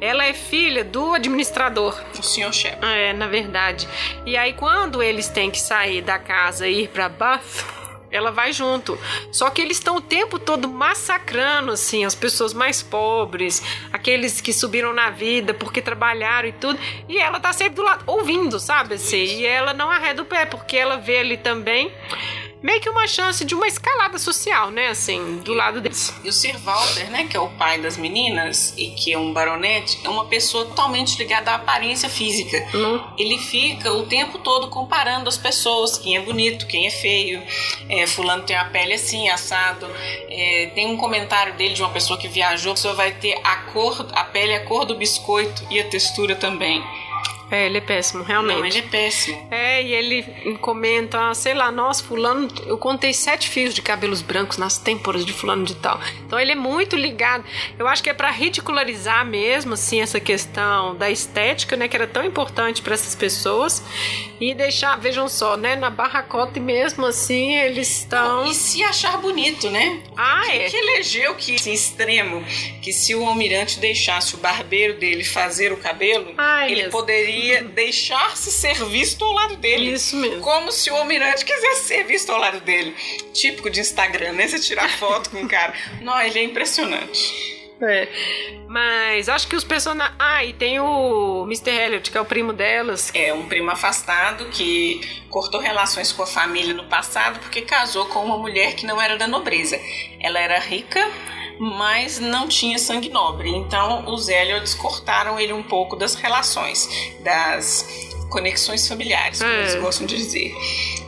Ela 0.01 0.25
é 0.25 0.33
filha 0.33 0.85
do 0.85 1.15
administrador. 1.15 2.01
O 2.19 2.23
Sr. 2.23 2.53
Shep. 2.53 2.85
É, 2.85 3.13
na 3.13 3.27
verdade. 3.27 3.87
E 4.25 4.37
aí, 4.37 4.53
quando 4.53 5.03
eles 5.03 5.29
têm 5.29 5.51
que 5.51 5.61
sair 5.61 6.03
da 6.03 6.19
casa 6.19 6.67
e 6.67 6.85
ir 6.85 6.89
pra 6.89 7.09
Bath 7.09 7.88
ela 8.11 8.31
vai 8.31 8.53
junto. 8.53 8.99
Só 9.31 9.51
que 9.51 9.61
eles 9.61 9.79
estão 9.79 9.97
o 9.97 10.01
tempo 10.01 10.39
todo 10.39 10.69
massacrando 10.69 11.73
assim 11.73 12.05
as 12.05 12.15
pessoas 12.15 12.53
mais 12.53 12.83
pobres, 12.83 13.63
aqueles 13.93 14.41
que 14.41 14.53
subiram 14.53 14.93
na 14.93 15.11
vida 15.11 15.55
porque 15.55 15.81
trabalharam 15.81 16.49
e 16.49 16.53
tudo. 16.53 16.79
E 17.09 17.19
ela 17.19 17.41
tá 17.41 17.53
sempre 17.53 17.75
do 17.75 17.83
lado 17.83 18.05
ouvindo, 18.07 18.59
sabe 18.59 18.95
assim? 18.95 19.41
E 19.41 19.47
ela 19.47 19.73
não 19.73 19.91
arreda 19.91 20.23
o 20.23 20.27
pé 20.27 20.47
porque 20.47 20.77
ela 20.77 20.97
vê 20.97 21.19
ali 21.19 21.37
também 21.37 21.93
meio 22.63 22.81
que 22.81 22.89
uma 22.89 23.07
chance 23.07 23.45
de 23.45 23.55
uma 23.55 23.67
escalada 23.67 24.19
social, 24.19 24.71
né? 24.71 24.89
Assim, 24.89 25.39
do 25.39 25.55
lado 25.55 25.81
deles. 25.81 26.13
E 26.25 26.29
o 26.29 26.33
Sir 26.33 26.59
Walter, 26.59 27.11
né, 27.11 27.25
que 27.25 27.37
é 27.37 27.41
o 27.41 27.49
pai 27.51 27.81
das 27.81 27.97
meninas 27.97 28.75
e 28.77 28.91
que 28.91 29.13
é 29.13 29.19
um 29.19 29.33
baronete, 29.33 29.99
é 30.05 30.09
uma 30.09 30.27
pessoa 30.27 30.65
totalmente 30.67 31.17
ligada 31.19 31.51
à 31.51 31.55
aparência 31.57 32.09
física. 32.09 32.67
Uhum. 32.75 33.03
Ele 33.17 33.39
fica 33.39 33.93
o 33.93 34.07
tempo 34.07 34.39
todo 34.39 34.69
comparando 34.69 35.29
as 35.29 35.37
pessoas, 35.37 35.99
quem 35.99 36.17
é 36.17 36.21
bonito, 36.21 36.67
quem 36.67 36.87
é 36.87 36.91
feio. 36.91 37.43
É, 37.89 38.07
fulano 38.07 38.43
tem 38.45 38.57
a 38.57 38.65
pele 38.67 38.95
assim, 38.95 39.29
assado. 39.29 39.87
É, 40.29 40.71
tem 40.75 40.87
um 40.87 40.97
comentário 40.97 41.55
dele 41.55 41.75
de 41.75 41.83
uma 41.83 41.91
pessoa 41.91 42.19
que 42.19 42.29
viajou, 42.29 42.73
a 42.73 42.75
pessoa 42.75 42.95
vai 42.95 43.13
ter 43.13 43.39
a 43.45 43.57
cor, 43.73 44.07
a 44.13 44.25
pele 44.25 44.55
a 44.55 44.65
cor 44.65 44.85
do 44.85 44.95
biscoito 44.95 45.67
e 45.71 45.81
a 45.81 45.85
textura 45.85 46.35
também. 46.35 46.83
É, 47.51 47.67
ele 47.67 47.79
é 47.79 47.81
péssimo, 47.81 48.23
realmente. 48.23 48.59
Não, 48.59 48.67
ele 48.67 48.79
é 48.79 48.83
péssimo. 48.83 49.49
É, 49.51 49.83
e 49.83 49.93
ele 49.93 50.23
comenta, 50.61 51.33
sei 51.35 51.55
lá, 51.55 51.71
nossa, 51.73 52.05
fulano, 52.05 52.49
eu 52.67 52.77
contei 52.77 53.13
sete 53.13 53.49
fios 53.49 53.75
de 53.75 53.81
cabelos 53.81 54.21
brancos 54.21 54.59
nas 54.59 54.77
têmporas 54.79 55.25
de 55.25 55.33
fulano 55.33 55.65
de 55.65 55.75
tal. 55.77 55.99
Então 56.27 56.39
ele 56.39 56.53
é 56.53 56.55
muito 56.55 56.95
ligado. 56.97 57.45
Eu 57.79 57.89
acho 57.89 58.03
que 58.03 58.11
é 58.11 58.15
para 58.15 58.31
ridicularizar 58.31 59.25
mesmo, 59.25 59.75
assim, 59.75 60.01
essa 60.01 60.21
questão 60.21 60.95
da 60.97 61.11
estética, 61.11 61.77
né, 61.77 61.89
que 61.89 61.97
era 61.97 62.07
tão 62.07 62.25
importante 62.25 62.83
para 62.83 62.95
essas 62.95 63.15
pessoas. 63.15 63.83
E 64.41 64.55
deixar, 64.55 64.97
vejam 64.99 65.29
só, 65.29 65.57
né, 65.57 65.75
na 65.75 65.91
barracota 65.91 66.61
mesmo 66.61 67.07
assim, 67.07 67.57
eles 67.57 68.01
estão... 68.01 68.47
E 68.47 68.55
se 68.55 68.83
achar 68.83 69.19
bonito, 69.19 69.71
né? 69.71 70.01
Ah, 70.17 70.43
que, 70.45 70.53
é. 70.53 70.71
Que 70.71 70.77
elegeu 70.77 71.35
que, 71.35 71.55
esse 71.55 71.73
extremo, 71.73 72.45
que 72.83 72.93
se 72.93 73.15
o 73.15 73.25
almirante 73.25 73.81
deixasse 73.81 74.35
o 74.35 74.39
barbeiro 74.39 74.99
dele 74.99 75.25
fazer 75.25 75.73
o 75.73 75.77
cabelo, 75.77 76.35
ah, 76.37 76.69
ele 76.69 76.89
poderia 76.89 77.38
deixar-se 77.75 78.51
ser 78.51 78.85
visto 78.87 79.25
ao 79.25 79.33
lado 79.33 79.57
dele. 79.57 79.93
Isso 79.93 80.17
mesmo. 80.17 80.41
Como 80.41 80.71
se 80.73 80.91
o 80.91 80.97
almirante 80.97 81.45
quisesse 81.45 81.85
ser 81.85 82.05
visto 82.05 82.31
ao 82.31 82.39
lado 82.39 82.61
dele. 82.61 82.95
Típico 83.33 83.71
de 83.71 83.81
Instagram, 83.81 84.33
né? 84.33 84.47
Você 84.47 84.59
tirar 84.59 84.89
foto 84.91 85.31
com 85.31 85.43
o 85.43 85.49
cara. 85.49 85.73
Não, 86.01 86.21
ele 86.21 86.39
é 86.39 86.43
impressionante. 86.43 87.59
É. 87.81 88.09
Mas 88.67 89.29
acho 89.29 89.47
que 89.49 89.57
os 89.57 89.65
personagens. 89.65 90.17
Ah, 90.19 90.45
e 90.45 90.53
tem 90.53 90.81
o 90.81 91.45
Mr. 91.45 91.71
Elliot, 91.71 92.11
que 92.11 92.19
é 92.19 92.21
o 92.21 92.25
primo 92.25 92.53
delas. 92.53 93.11
É, 93.15 93.33
um 93.33 93.47
primo 93.47 93.71
afastado 93.71 94.47
que 94.47 95.01
cortou 95.31 95.61
relações 95.61 96.13
com 96.13 96.23
a 96.23 96.27
família 96.27 96.75
no 96.75 96.85
passado 96.85 97.39
porque 97.41 97.63
casou 97.63 98.07
com 98.07 98.25
uma 98.25 98.37
mulher 98.37 98.75
que 98.75 98.85
não 98.85 99.01
era 99.01 99.17
da 99.17 99.27
nobreza. 99.27 99.81
Ela 100.21 100.41
era 100.41 100.59
rica, 100.59 101.09
mas 101.59 102.19
não 102.19 102.49
tinha 102.49 102.79
sangue 102.79 103.09
nobre. 103.09 103.51
Então 103.51 104.05
os 104.13 104.29
Elliots 104.29 104.75
cortaram 104.75 105.39
ele 105.39 105.53
um 105.53 105.63
pouco 105.63 105.97
das 105.97 106.15
relações, 106.15 106.89
das 107.21 108.09
conexões 108.29 108.87
familiares, 108.87 109.39
como 109.41 109.51
é. 109.51 109.61
eles 109.61 109.75
gostam 109.77 110.07
de 110.07 110.17
dizer. 110.17 110.55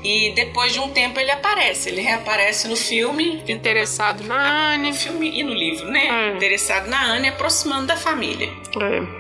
E 0.03 0.33
depois 0.35 0.73
de 0.73 0.81
um 0.81 0.91
tempo 0.91 1.21
ele 1.21 1.31
aparece, 1.31 1.91
ele 1.91 2.01
reaparece 2.01 2.67
no 2.67 2.77
filme. 2.77 3.43
Interessado 3.47 4.25
na 4.25 4.73
Anne. 4.73 4.89
No 4.89 4.97
filme 4.97 5.39
e 5.39 5.43
no 5.43 5.53
livro, 5.53 5.87
né? 5.91 6.31
É. 6.31 6.37
Interessado 6.37 6.89
na 6.89 7.03
Anne, 7.03 7.29
aproximando 7.29 7.87
da 7.87 7.97
família. 7.97 8.49
É. 8.81 9.20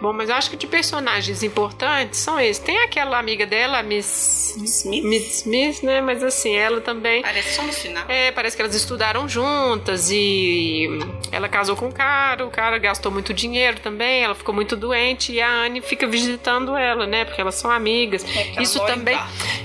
Bom, 0.00 0.12
mas 0.12 0.28
eu 0.28 0.36
acho 0.36 0.50
que 0.50 0.56
de 0.56 0.66
personagens 0.66 1.42
importantes 1.42 2.20
são 2.20 2.38
esses. 2.38 2.58
Tem 2.62 2.78
aquela 2.78 3.18
amiga 3.18 3.44
dela, 3.44 3.82
Miss 3.82 4.54
Smith, 4.56 5.04
Miss 5.04 5.36
Smith 5.38 5.82
né? 5.82 6.00
Mas 6.00 6.22
assim, 6.22 6.54
ela 6.54 6.80
também. 6.80 7.22
Parece 7.22 7.54
só 7.54 7.62
no 7.62 7.72
final. 7.72 8.04
É, 8.08 8.30
parece 8.30 8.56
que 8.56 8.62
elas 8.62 8.74
estudaram 8.74 9.28
juntas 9.28 10.10
e 10.10 10.88
ela 11.32 11.48
casou 11.48 11.74
com 11.74 11.88
o 11.88 11.92
cara, 11.92 12.46
o 12.46 12.50
cara 12.50 12.78
gastou 12.78 13.10
muito 13.10 13.34
dinheiro 13.34 13.80
também, 13.80 14.22
ela 14.22 14.34
ficou 14.34 14.54
muito 14.54 14.76
doente 14.76 15.32
e 15.32 15.40
a 15.40 15.50
Anne 15.50 15.80
fica 15.80 16.06
visitando 16.06 16.76
ela, 16.76 17.06
né? 17.06 17.24
Porque 17.24 17.40
elas 17.40 17.56
são 17.56 17.70
amigas. 17.70 18.24
É 18.24 18.62
isso 18.62 18.84
também, 18.86 19.18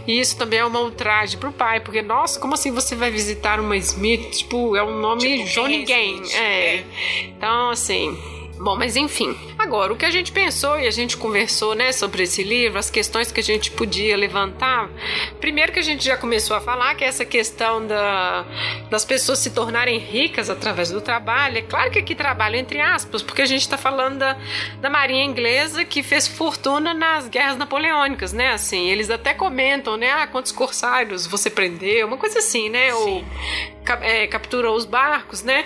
isso 0.07 0.37
também 0.37 0.59
é 0.59 0.65
uma 0.65 0.79
ultraje 0.79 1.37
pro 1.37 1.51
pai, 1.51 1.79
porque 1.79 2.01
nossa, 2.01 2.39
como 2.39 2.55
assim 2.55 2.71
você 2.71 2.95
vai 2.95 3.11
visitar 3.11 3.59
uma 3.59 3.77
Smith? 3.77 4.31
Tipo, 4.37 4.75
é 4.75 4.83
um 4.83 4.99
nome 4.99 5.21
tipo, 5.21 5.49
Johnny 5.49 5.83
Game. 5.83 6.27
É. 6.33 6.75
é. 6.75 6.83
Então, 7.21 7.69
assim, 7.69 8.17
Bom, 8.57 8.75
mas 8.77 8.95
enfim. 8.95 9.35
Agora, 9.57 9.91
o 9.91 9.95
que 9.95 10.05
a 10.05 10.11
gente 10.11 10.31
pensou 10.31 10.79
e 10.79 10.87
a 10.87 10.91
gente 10.91 11.17
conversou, 11.17 11.73
né, 11.73 11.91
sobre 11.91 12.23
esse 12.23 12.43
livro, 12.43 12.77
as 12.77 12.89
questões 12.89 13.31
que 13.31 13.39
a 13.39 13.43
gente 13.43 13.71
podia 13.71 14.15
levantar. 14.15 14.89
Primeiro 15.39 15.71
que 15.71 15.79
a 15.79 15.83
gente 15.83 16.03
já 16.05 16.15
começou 16.15 16.55
a 16.55 16.61
falar 16.61 16.95
que 16.95 17.03
essa 17.03 17.25
questão 17.25 17.85
da, 17.85 18.45
das 18.89 19.03
pessoas 19.03 19.39
se 19.39 19.49
tornarem 19.49 19.97
ricas 19.97 20.49
através 20.49 20.91
do 20.91 21.01
trabalho. 21.01 21.57
É 21.57 21.61
claro 21.61 21.91
que 21.91 21.99
aqui 21.99 22.13
trabalho 22.13 22.55
entre 22.55 22.79
aspas, 22.79 23.21
porque 23.21 23.41
a 23.41 23.45
gente 23.45 23.61
está 23.61 23.77
falando 23.77 24.19
da, 24.19 24.37
da 24.79 24.89
marinha 24.89 25.25
inglesa 25.25 25.83
que 25.83 26.03
fez 26.03 26.27
fortuna 26.27 26.93
nas 26.93 27.27
guerras 27.27 27.57
napoleônicas, 27.57 28.33
né? 28.33 28.53
Assim, 28.53 28.89
eles 28.89 29.09
até 29.09 29.33
comentam, 29.33 29.97
né? 29.97 30.11
Ah, 30.11 30.27
quantos 30.27 30.51
corsários 30.51 31.25
você 31.25 31.49
prendeu, 31.49 32.07
uma 32.07 32.17
coisa 32.17 32.39
assim, 32.39 32.69
né? 32.69 32.91
Sim. 32.91 32.97
Ou 32.97 33.23
é, 34.01 34.27
capturou 34.27 34.75
os 34.75 34.85
barcos, 34.85 35.43
né? 35.43 35.65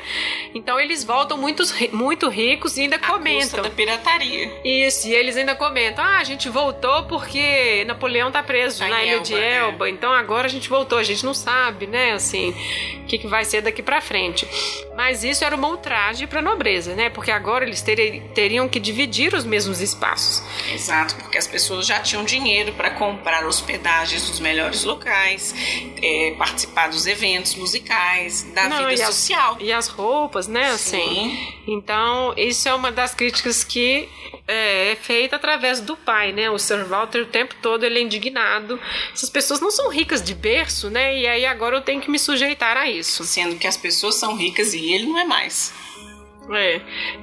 Então 0.53 0.79
eles 0.79 1.03
voltam 1.03 1.37
muito, 1.37 1.63
muito 1.91 2.29
ricos 2.29 2.77
e 2.77 2.81
ainda 2.81 2.95
a 2.95 2.99
comentam. 2.99 3.63
da 3.63 3.69
pirataria. 3.69 4.51
Isso, 4.63 5.07
e 5.07 5.13
eles 5.13 5.37
ainda 5.37 5.55
comentam: 5.55 6.03
ah, 6.03 6.17
a 6.17 6.23
gente 6.23 6.49
voltou 6.49 7.03
porque 7.03 7.83
Napoleão 7.85 8.31
tá 8.31 8.43
preso 8.43 8.79
tá 8.79 8.87
na 8.87 9.03
ilha 9.03 9.13
Elba, 9.13 9.23
de 9.25 9.35
Elba, 9.35 9.87
é. 9.87 9.91
então 9.91 10.11
agora 10.11 10.47
a 10.47 10.49
gente 10.49 10.69
voltou, 10.69 10.97
a 10.97 11.03
gente 11.03 11.25
não 11.25 11.33
sabe, 11.33 11.87
né? 11.87 12.13
Assim, 12.13 12.55
o 13.01 13.05
que, 13.05 13.17
que 13.17 13.27
vai 13.27 13.45
ser 13.45 13.61
daqui 13.61 13.81
para 13.81 14.01
frente. 14.01 14.47
Mas 14.95 15.23
isso 15.23 15.43
era 15.43 15.55
uma 15.55 15.67
ultraje 15.67 16.25
para 16.25 16.39
a 16.39 16.41
nobreza, 16.41 16.95
né? 16.95 17.09
Porque 17.09 17.31
agora 17.31 17.63
eles 17.65 17.81
teriam 17.81 18.67
que 18.67 18.79
dividir 18.79 19.33
os 19.33 19.45
mesmos 19.45 19.79
espaços. 19.79 20.43
Exato, 20.73 21.15
porque 21.15 21.37
as 21.37 21.47
pessoas 21.47 21.85
já 21.85 21.99
tinham 21.99 22.23
dinheiro 22.23 22.73
para 22.73 22.91
comprar 22.91 23.45
hospedagens 23.45 24.27
nos 24.27 24.39
melhores 24.39 24.83
locais, 24.83 25.53
é, 26.01 26.35
participar 26.37 26.87
dos 26.87 27.05
eventos 27.05 27.55
musicais, 27.55 28.06
da 28.53 28.69
Não, 28.69 28.77
vida 28.87 28.93
e 28.93 29.05
social. 29.05 29.55
As, 29.55 29.61
e 29.61 29.71
as 29.71 29.87
roupas, 29.87 30.47
né? 30.47 30.69
Assim. 30.71 30.97
Sim. 30.97 31.53
Então, 31.67 32.33
isso 32.37 32.67
é 32.67 32.73
uma 32.73 32.91
das 32.91 33.13
críticas 33.13 33.63
que 33.63 34.09
é, 34.47 34.91
é, 34.91 34.95
feita 34.95 35.35
através 35.35 35.81
do 35.81 35.97
pai, 35.97 36.31
né? 36.31 36.49
O 36.49 36.57
Sir 36.57 36.85
Walter 36.85 37.21
o 37.21 37.25
tempo 37.25 37.55
todo 37.61 37.83
ele 37.83 37.99
é 37.99 38.01
indignado. 38.01 38.79
Essas 39.13 39.29
pessoas 39.29 39.59
não 39.59 39.69
são 39.69 39.89
ricas 39.89 40.21
de 40.21 40.33
berço, 40.33 40.89
né? 40.89 41.17
E 41.17 41.27
aí 41.27 41.45
agora 41.45 41.75
eu 41.75 41.81
tenho 41.81 42.01
que 42.01 42.09
me 42.09 42.17
sujeitar 42.17 42.77
a 42.77 42.89
isso. 42.89 43.23
Sendo 43.23 43.57
que 43.57 43.67
as 43.67 43.75
pessoas 43.75 44.15
são 44.15 44.35
ricas 44.35 44.73
e 44.73 44.93
ele 44.93 45.07
não 45.07 45.19
é 45.19 45.25
mais. 45.25 45.73
É. 46.49 46.81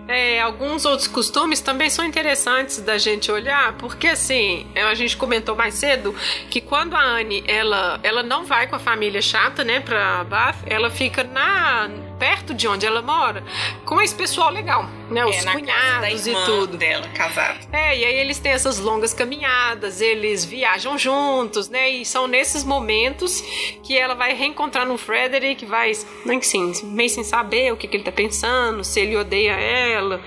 é. 0.08 0.40
alguns 0.40 0.84
outros 0.84 1.08
costumes 1.08 1.60
também 1.60 1.88
são 1.88 2.04
interessantes 2.04 2.80
da 2.80 2.98
gente 2.98 3.30
olhar, 3.32 3.72
porque 3.78 4.08
assim, 4.08 4.66
a 4.74 4.94
gente 4.94 5.16
comentou 5.16 5.56
mais 5.56 5.74
cedo 5.74 6.14
que 6.50 6.60
quando 6.60 6.94
a 6.94 7.00
Anne 7.00 7.42
ela, 7.46 7.98
ela 8.02 8.22
não 8.22 8.44
vai 8.44 8.66
com 8.66 8.76
a 8.76 8.78
família 8.78 9.22
chata, 9.22 9.64
né, 9.64 9.80
pra 9.80 10.24
Bath, 10.24 10.56
ela 10.66 10.90
fica 10.90 11.24
na 11.24 11.88
perto 12.18 12.54
de 12.54 12.66
onde 12.68 12.86
ela 12.86 13.02
mora 13.02 13.44
com 13.84 14.00
esse 14.00 14.14
pessoal 14.14 14.50
legal, 14.50 14.88
né? 15.10 15.20
É, 15.20 15.24
Os 15.24 15.44
cunhados 15.44 16.26
e 16.26 16.32
tudo. 16.44 16.76
dela, 16.76 17.08
casada. 17.08 17.58
É, 17.72 17.96
e 17.98 18.04
aí 18.04 18.16
eles 18.16 18.38
têm 18.38 18.52
essas 18.52 18.78
longas 18.78 19.12
caminhadas, 19.12 20.00
eles 20.00 20.44
viajam 20.44 20.96
juntos, 20.98 21.68
né? 21.68 21.88
E 21.90 22.04
são 22.04 22.26
nesses 22.26 22.64
momentos 22.64 23.42
que 23.82 23.96
ela 23.96 24.14
vai 24.14 24.34
reencontrar 24.34 24.86
no 24.86 24.96
Frederick, 24.96 25.64
vai, 25.66 25.92
nem 26.24 26.40
sim, 26.42 26.72
meio 26.84 27.10
sem 27.10 27.24
saber 27.24 27.72
o 27.72 27.76
que, 27.76 27.86
que 27.88 27.96
ele 27.96 28.04
tá 28.04 28.12
pensando, 28.12 28.82
se 28.84 29.00
ele 29.00 29.16
odeia 29.16 29.52
ela. 29.52 30.20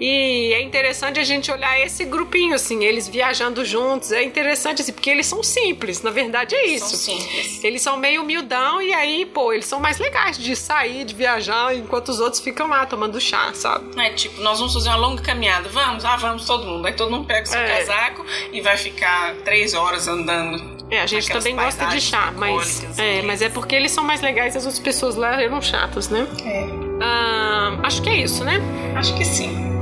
E 0.00 0.52
é 0.54 0.62
interessante 0.62 1.18
a 1.18 1.24
gente 1.24 1.50
olhar 1.50 1.78
esse 1.80 2.04
grupinho, 2.04 2.54
assim, 2.54 2.84
eles 2.84 3.08
viajando 3.08 3.64
juntos. 3.64 4.12
É 4.12 4.22
interessante, 4.22 4.82
assim, 4.82 4.92
porque 4.92 5.10
eles 5.10 5.26
são 5.26 5.42
simples, 5.42 6.02
na 6.02 6.10
verdade 6.10 6.54
é 6.54 6.66
isso. 6.68 6.96
São 6.96 7.18
simples. 7.18 7.64
Eles 7.64 7.82
são 7.82 7.96
meio 7.96 8.22
humildão 8.22 8.80
e 8.80 8.92
aí, 8.92 9.26
pô, 9.26 9.52
eles 9.52 9.66
são 9.66 9.80
mais 9.80 9.98
legais 9.98 10.38
de 10.38 10.54
sair, 10.54 11.04
de 11.08 11.14
viajar, 11.14 11.74
enquanto 11.74 12.10
os 12.10 12.20
outros 12.20 12.40
ficam 12.40 12.68
lá 12.68 12.86
tomando 12.86 13.20
chá, 13.20 13.50
sabe? 13.54 13.98
É 14.00 14.10
tipo, 14.10 14.40
nós 14.40 14.58
vamos 14.58 14.74
fazer 14.74 14.88
uma 14.90 14.96
longa 14.96 15.22
caminhada. 15.22 15.68
Vamos? 15.68 16.04
Ah, 16.04 16.16
vamos 16.16 16.44
todo 16.46 16.64
mundo. 16.64 16.86
Aí 16.86 16.92
todo 16.92 17.10
mundo 17.10 17.26
pega 17.26 17.46
seu 17.46 17.58
é. 17.58 17.78
casaco 17.78 18.24
e 18.52 18.60
vai 18.60 18.76
ficar 18.76 19.34
três 19.44 19.74
horas 19.74 20.06
andando. 20.06 20.78
É, 20.90 21.00
a 21.00 21.06
gente 21.06 21.28
também 21.28 21.54
gosta 21.54 21.86
de 21.86 22.00
chá, 22.00 22.32
mas 22.34 22.98
é, 22.98 23.20
mas 23.22 23.42
é 23.42 23.48
porque 23.50 23.74
eles 23.74 23.92
são 23.92 24.02
mais 24.02 24.22
legais 24.22 24.54
e 24.54 24.58
as 24.58 24.64
outras 24.64 24.82
pessoas 24.82 25.16
lá 25.16 25.40
eram 25.40 25.60
chatas, 25.60 26.08
né? 26.08 26.26
É. 26.44 26.66
Ah, 27.02 27.78
acho 27.82 28.00
que 28.02 28.08
é 28.08 28.16
isso, 28.16 28.42
né? 28.44 28.58
Acho 28.96 29.14
que 29.14 29.24
sim. 29.24 29.77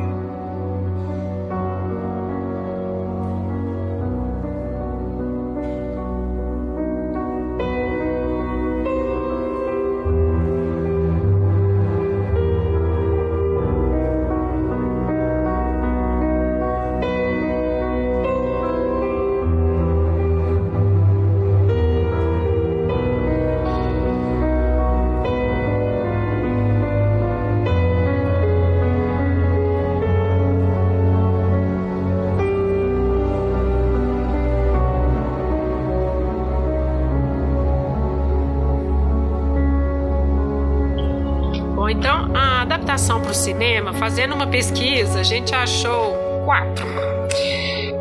Cinema, 43.47 43.93
fazendo 43.93 44.35
uma 44.35 44.49
pesquisa, 44.49 45.21
a 45.21 45.23
gente 45.23 45.55
achou 45.55 46.17
quatro. 46.45 46.85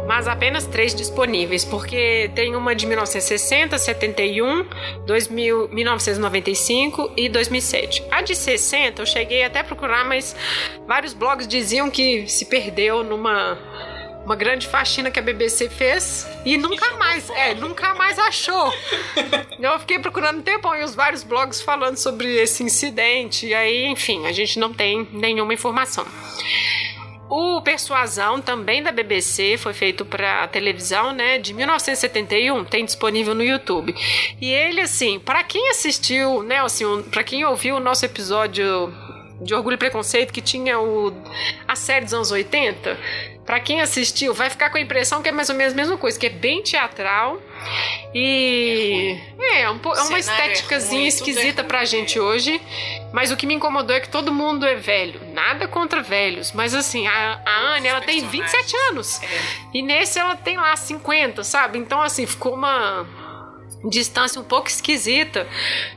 Mas 0.07 0.27
apenas 0.27 0.65
três 0.65 0.95
disponíveis, 0.95 1.63
porque 1.63 2.31
tem 2.33 2.55
uma 2.55 2.73
de 2.73 2.87
1960, 2.87 3.77
71, 3.77 4.65
2000, 5.05 5.69
1995 5.69 7.11
e 7.15 7.29
2007. 7.29 8.03
A 8.09 8.23
de 8.23 8.35
60 8.35 9.03
eu 9.03 9.05
cheguei 9.05 9.43
até 9.43 9.59
a 9.59 9.63
procurar, 9.63 10.03
mas 10.03 10.35
vários 10.87 11.13
blogs 11.13 11.47
diziam 11.47 11.91
que 11.91 12.27
se 12.27 12.45
perdeu 12.45 13.03
numa 13.03 13.55
uma 14.25 14.35
grande 14.35 14.67
faxina 14.67 15.11
que 15.11 15.19
a 15.19 15.21
BBC 15.21 15.69
fez 15.69 16.27
e 16.43 16.57
nunca 16.57 16.95
mais, 16.97 17.29
é, 17.29 17.53
nunca 17.53 17.93
mais 17.93 18.17
achou. 18.17 18.73
Eu 19.59 19.79
fiquei 19.79 19.99
procurando 19.99 20.39
um 20.39 20.41
tempão 20.41 20.75
e 20.75 20.83
os 20.83 20.95
vários 20.95 21.23
blogs 21.23 21.61
falando 21.61 21.97
sobre 21.97 22.35
esse 22.35 22.63
incidente, 22.63 23.45
e 23.47 23.53
aí, 23.53 23.85
enfim, 23.85 24.25
a 24.25 24.31
gente 24.31 24.59
não 24.59 24.73
tem 24.73 25.07
nenhuma 25.13 25.53
informação. 25.53 26.05
O 27.29 27.59
Persuasão, 27.61 28.39
também 28.39 28.83
da 28.83 28.91
BBC, 28.91 29.57
foi 29.57 29.73
feito 29.73 30.05
para 30.05 30.47
televisão, 30.47 31.11
né, 31.11 31.39
de 31.39 31.53
1971, 31.53 32.65
tem 32.65 32.85
disponível 32.85 33.33
no 33.33 33.43
YouTube. 33.43 33.95
E 34.39 34.51
ele, 34.51 34.81
assim, 34.81 35.19
para 35.19 35.43
quem 35.43 35.69
assistiu, 35.69 36.43
né, 36.43 36.59
assim, 36.59 36.85
para 37.03 37.23
quem 37.23 37.43
ouviu 37.43 37.77
o 37.77 37.79
nosso 37.79 38.05
episódio 38.05 38.93
de 39.41 39.53
Orgulho 39.53 39.73
e 39.73 39.77
Preconceito, 39.77 40.31
que 40.31 40.41
tinha 40.41 40.79
o, 40.79 41.11
a 41.67 41.75
série 41.75 42.05
dos 42.05 42.13
anos 42.13 42.31
80, 42.31 42.97
Pra 43.45 43.59
quem 43.59 43.79
assistiu, 43.79 44.33
vai 44.33 44.49
ficar 44.49 44.71
com 44.71 44.77
a 44.77 44.81
impressão 44.81 45.21
que 45.21 45.29
é 45.29 45.31
mais 45.31 45.49
ou 45.49 45.55
menos 45.55 45.73
a 45.73 45.75
mesma 45.75 45.97
coisa, 45.97 46.19
que 46.19 46.25
é 46.25 46.29
bem 46.29 46.63
teatral 46.63 47.39
e. 48.13 49.19
É, 49.39 49.61
é, 49.61 49.69
um, 49.69 49.79
é 49.95 50.01
uma 50.01 50.19
estéticazinha 50.19 51.05
é 51.05 51.07
esquisita 51.07 51.61
é 51.61 51.63
pra 51.63 51.85
gente 51.85 52.19
hoje. 52.19 52.59
Mas 53.13 53.31
o 53.31 53.37
que 53.37 53.45
me 53.45 53.53
incomodou 53.53 53.95
é 53.95 53.99
que 53.99 54.09
todo 54.09 54.33
mundo 54.33 54.65
é 54.65 54.75
velho. 54.75 55.21
Nada 55.33 55.67
contra 55.67 56.01
velhos. 56.01 56.51
Mas 56.53 56.73
assim, 56.73 57.07
a, 57.07 57.39
a 57.45 57.75
Anne, 57.75 57.87
ela 57.87 58.01
tem 58.01 58.27
27 58.27 58.75
anos. 58.89 59.21
É. 59.21 59.27
E 59.73 59.81
nesse 59.81 60.17
ela 60.19 60.35
tem 60.35 60.57
lá 60.57 60.75
50, 60.75 61.43
sabe? 61.43 61.77
Então, 61.77 62.01
assim, 62.01 62.25
ficou 62.25 62.53
uma 62.55 63.05
distância 63.83 64.39
um 64.39 64.43
pouco 64.43 64.67
esquisita, 64.67 65.47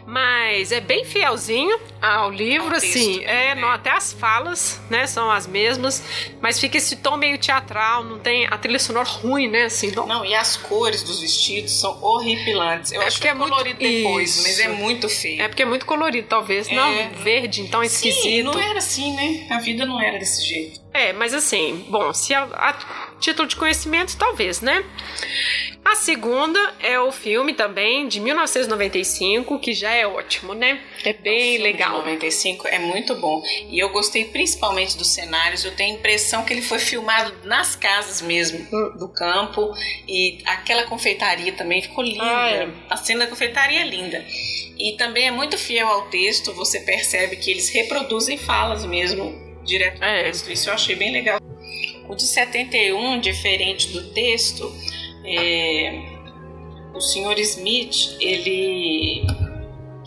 mas 0.06 0.72
é 0.72 0.80
bem 0.80 1.04
fielzinho 1.04 1.78
ao 2.00 2.30
livro, 2.30 2.68
ao 2.68 2.76
assim, 2.76 3.24
é, 3.24 3.54
não, 3.54 3.68
até 3.68 3.90
as 3.90 4.12
falas, 4.12 4.80
né, 4.90 5.06
são 5.06 5.30
as 5.30 5.46
mesmas, 5.46 6.02
mas 6.40 6.60
fica 6.60 6.76
esse 6.76 6.96
tom 6.96 7.16
meio 7.16 7.38
teatral, 7.38 8.04
não 8.04 8.18
tem 8.18 8.46
a 8.46 8.56
trilha 8.58 8.78
sonora 8.78 9.08
ruim, 9.08 9.48
né, 9.48 9.64
assim. 9.64 9.90
Não, 9.92 10.06
não 10.06 10.24
e 10.24 10.34
as 10.34 10.56
cores 10.56 11.02
dos 11.02 11.20
vestidos 11.20 11.80
são 11.80 12.02
horripilantes. 12.02 12.92
Eu 12.92 13.02
é 13.02 13.06
acho 13.06 13.20
que 13.20 13.28
é, 13.28 13.30
é 13.30 13.34
colorido 13.34 13.80
muito... 13.80 13.96
depois, 13.96 14.36
Isso. 14.36 14.42
mas 14.42 14.60
é 14.60 14.68
muito 14.68 15.08
feio. 15.08 15.42
É 15.42 15.48
porque 15.48 15.62
é 15.62 15.66
muito 15.66 15.86
colorido, 15.86 16.28
talvez, 16.28 16.68
é... 16.68 16.74
não 16.74 17.10
verde, 17.22 17.62
então 17.62 17.82
é 17.82 17.86
esquisito. 17.86 18.22
Sim, 18.22 18.42
não 18.42 18.58
era 18.58 18.78
assim, 18.78 19.14
né? 19.14 19.46
A 19.50 19.58
vida 19.58 19.84
não 19.86 20.00
era 20.00 20.18
desse 20.18 20.44
jeito. 20.44 20.80
É, 20.92 21.12
mas 21.12 21.34
assim, 21.34 21.86
bom, 21.88 22.12
se 22.12 22.34
a, 22.34 22.42
a 22.44 22.72
título 23.20 23.46
de 23.46 23.56
conhecimento, 23.56 24.16
talvez, 24.16 24.60
né? 24.60 24.84
A 25.84 25.94
segunda 25.94 26.58
é 26.80 27.00
o 27.00 27.10
filme 27.10 27.54
também 27.54 28.06
de 28.08 28.20
1995, 28.20 29.58
que 29.58 29.72
já 29.72 29.90
é 29.90 30.06
ótimo, 30.06 30.52
né? 30.52 30.80
É 31.02 31.12
bem 31.14 31.58
o 31.58 31.62
legal. 31.62 32.00
De 32.00 32.10
95 32.10 32.68
é 32.68 32.78
muito 32.78 33.14
bom. 33.14 33.42
E 33.70 33.78
eu 33.78 33.88
gostei 33.88 34.24
principalmente 34.24 34.98
dos 34.98 35.08
cenários. 35.08 35.64
Eu 35.64 35.74
tenho 35.74 35.94
a 35.94 35.98
impressão 35.98 36.44
que 36.44 36.52
ele 36.52 36.60
foi 36.60 36.78
filmado 36.78 37.32
nas 37.44 37.74
casas 37.74 38.20
mesmo, 38.20 38.66
do 38.98 39.08
campo. 39.08 39.72
E 40.06 40.42
aquela 40.44 40.84
confeitaria 40.84 41.52
também 41.52 41.80
ficou 41.80 42.04
linda. 42.04 42.22
Ah, 42.22 42.50
é. 42.50 42.68
A 42.90 42.96
cena 42.96 43.20
da 43.24 43.26
confeitaria 43.26 43.80
é 43.80 43.84
linda. 43.84 44.24
E 44.78 44.94
também 44.98 45.26
é 45.26 45.30
muito 45.30 45.56
fiel 45.56 45.88
ao 45.88 46.02
texto. 46.08 46.52
Você 46.52 46.80
percebe 46.80 47.36
que 47.36 47.50
eles 47.50 47.70
reproduzem 47.70 48.36
falas 48.36 48.84
mesmo 48.84 49.48
direto 49.64 49.98
do 49.98 50.04
é. 50.04 50.24
texto. 50.24 50.50
Isso 50.50 50.68
eu 50.68 50.74
achei 50.74 50.96
bem 50.96 51.12
legal. 51.12 51.40
O 52.08 52.14
de 52.14 52.22
71, 52.22 53.20
diferente 53.20 53.88
do 53.88 54.12
texto, 54.12 54.72
é, 55.36 56.18
o 56.94 57.00
senhor 57.00 57.38
Smith, 57.38 58.16
ele 58.20 59.24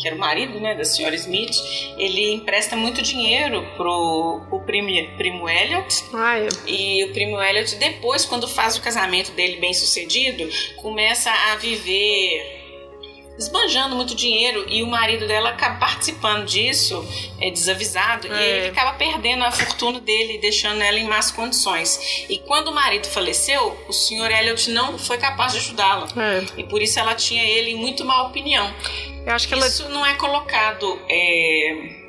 que 0.02 0.08
era 0.08 0.16
o 0.16 0.20
marido 0.20 0.60
né, 0.60 0.74
da 0.74 0.84
senhora 0.84 1.16
Smith, 1.16 1.56
ele 1.96 2.34
empresta 2.34 2.76
muito 2.76 3.04
dinheiro 3.04 3.64
pro, 3.78 4.42
pro 4.50 4.60
primo, 4.62 4.90
primo 5.16 5.48
Elliot. 5.48 6.04
Ah, 6.12 6.40
é. 6.40 6.48
E 6.66 7.04
o 7.06 7.14
primo 7.14 7.40
Elliot, 7.40 7.76
depois, 7.76 8.26
quando 8.26 8.48
faz 8.48 8.76
o 8.76 8.82
casamento 8.82 9.32
dele 9.34 9.58
bem 9.58 9.74
sucedido, 9.74 10.50
começa 10.78 11.30
a 11.30 11.56
viver 11.58 12.61
esbanjando 13.42 13.96
muito 13.96 14.16
dinheiro 14.16 14.66
e 14.68 14.84
o 14.84 14.88
marido 14.88 15.28
dela 15.28 15.50
acaba 15.50 15.80
participando 15.80 16.46
disso, 16.46 17.06
é 17.40 17.50
desavisado, 17.50 18.28
é. 18.28 18.30
e 18.30 18.58
ele 18.60 18.68
acaba 18.68 18.94
perdendo 18.94 19.44
a 19.44 19.52
fortuna 19.52 20.00
dele, 20.00 20.38
deixando 20.38 20.82
ela 20.82 21.00
em 21.00 21.06
más 21.06 21.32
condições. 21.32 22.26
E 22.30 22.38
quando 22.40 22.70
o 22.70 22.74
marido 22.74 23.08
faleceu, 23.08 23.78
o 23.88 23.94
senhor 23.94 24.30
Elliot 24.30 24.70
não 24.70 24.98
foi 24.98 25.18
capaz 25.18 25.54
de 25.54 25.60
ajudá-la. 25.60 26.08
É. 26.16 26.44
E 26.58 26.64
por 26.64 26.82
isso 26.82 27.00
ela 27.00 27.16
tinha 27.16 27.44
ele 27.44 27.72
em 27.72 27.76
muito 27.76 28.06
má 28.06 28.24
opinião. 28.24 28.72
Eu 29.26 29.34
acho 29.34 29.48
que 29.48 29.56
isso 29.56 29.84
ela... 29.84 29.92
não 29.92 30.06
é 30.06 30.14
colocado. 30.16 31.00
É 31.10 32.02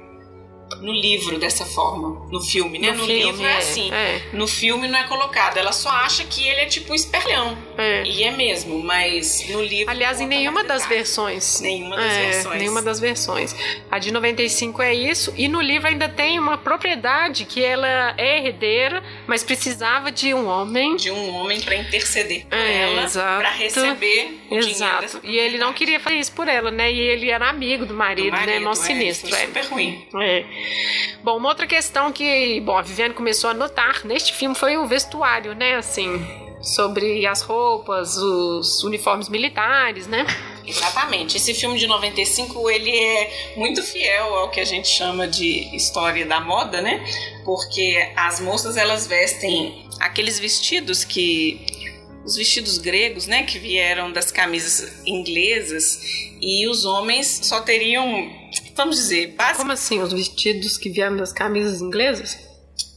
no 0.81 0.93
livro 0.93 1.39
dessa 1.39 1.65
forma, 1.65 2.27
no 2.31 2.41
filme, 2.41 2.79
né? 2.79 2.91
No, 2.91 2.99
no 2.99 3.07
filme, 3.07 3.25
livro 3.25 3.45
é, 3.45 3.53
é 3.53 3.59
assim. 3.59 3.93
É. 3.93 4.23
No 4.33 4.47
filme 4.47 4.89
não 4.89 4.99
é 4.99 5.05
colocado. 5.05 5.57
Ela 5.57 5.73
só 5.73 5.89
acha 5.89 6.25
que 6.25 6.47
ele 6.47 6.61
é 6.61 6.67
tipo 6.67 6.93
um 6.93 6.95
esperleão. 6.95 7.57
É. 7.83 8.05
E 8.05 8.23
é 8.23 8.31
mesmo, 8.31 8.83
mas 8.83 9.49
no 9.49 9.63
livro. 9.63 9.91
Aliás, 9.91 10.21
em 10.21 10.27
nenhuma 10.27 10.63
das 10.63 10.87
versões. 10.87 11.61
Nenhuma 11.61 11.97
das 11.97 12.13
é, 12.13 12.31
versões. 12.31 12.59
Nenhuma 12.59 12.83
das 12.83 13.01
versões. 13.01 13.57
A 13.91 13.99
de 13.99 14.13
95 14.13 14.83
é 14.83 14.95
isso. 14.95 15.35
E 15.37 15.49
no 15.49 15.61
livro 15.61 15.89
ainda 15.89 16.09
tem 16.09 16.39
uma 16.39 16.57
propriedade 16.57 17.45
que 17.45 17.63
ela 17.63 18.15
é 18.17 18.47
herdeira, 18.47 19.03
mas 19.27 19.43
precisava 19.43 20.13
de 20.13 20.33
um 20.33 20.47
homem. 20.47 20.97
De 20.97 21.11
um 21.11 21.35
homem 21.35 21.61
para 21.61 21.75
interceder 21.75 22.47
por 22.47 22.57
é, 22.57 22.83
ela, 22.83 23.09
para 23.09 23.51
receber 23.51 24.41
o 24.51 24.57
exato. 24.57 25.21
E 25.25 25.39
ele 25.39 25.59
não 25.59 25.73
queria 25.73 25.99
fazer 25.99 26.17
isso 26.17 26.33
por 26.33 26.47
ela, 26.47 26.71
né? 26.71 26.93
E 26.93 27.01
ele 27.01 27.31
era 27.31 27.49
amigo 27.49 27.85
do 27.85 27.95
marido, 27.95 28.31
do 28.31 28.37
marido 28.37 28.47
né? 28.47 28.61
Mó 28.61 28.73
é, 28.73 28.75
sinistro. 28.75 29.35
É 29.35 29.47
super 29.47 29.65
ruim. 29.67 30.07
É. 30.21 30.45
Bom, 31.23 31.37
uma 31.37 31.49
outra 31.49 31.67
questão 31.67 32.13
que, 32.13 32.61
bom, 32.61 32.77
a 32.77 32.83
Viviane 32.83 33.15
começou 33.15 33.51
a 33.51 33.55
notar 33.55 34.05
neste 34.05 34.33
filme 34.33 34.55
foi 34.55 34.77
o 34.77 34.87
vestuário, 34.87 35.55
né? 35.55 35.77
Assim, 35.77 36.25
sobre 36.63 37.27
as 37.27 37.43
roupas, 37.43 38.17
os 38.17 38.85
uniformes 38.85 39.29
militares, 39.29 40.07
né? 40.07 40.25
Exatamente. 40.67 41.37
Esse 41.37 41.53
filme 41.55 41.79
de 41.79 41.87
95, 41.87 42.71
ele 42.71 42.91
é 42.91 43.53
muito 43.57 43.83
fiel 43.83 44.35
ao 44.35 44.51
que 44.51 44.61
a 44.61 44.65
gente 44.65 44.89
chama 44.89 45.27
de 45.27 45.75
história 45.75 46.25
da 46.25 46.41
moda, 46.41 46.81
né? 46.81 47.05
Porque 47.45 48.13
as 48.17 48.41
moças 48.41 48.77
elas 48.77 49.07
vestem 49.07 49.89
aqueles 50.01 50.39
vestidos 50.39 51.05
que 51.05 51.83
os 52.25 52.37
vestidos 52.37 52.79
gregos, 52.79 53.27
né, 53.27 53.43
que 53.43 53.59
vieram 53.59 54.13
das 54.13 54.31
camisas 54.31 55.05
inglesas, 55.05 56.01
e 56.41 56.69
os 56.69 56.85
homens 56.85 57.41
só 57.43 57.61
teriam, 57.61 58.31
vamos 58.77 58.97
dizer, 58.97 59.35
base... 59.35 59.59
Como 59.59 59.73
assim, 59.73 60.01
os 60.01 60.13
vestidos 60.13 60.79
que 60.79 60.89
vieram 60.89 61.17
das 61.17 61.33
camisas 61.33 61.81
inglesas? 61.81 62.39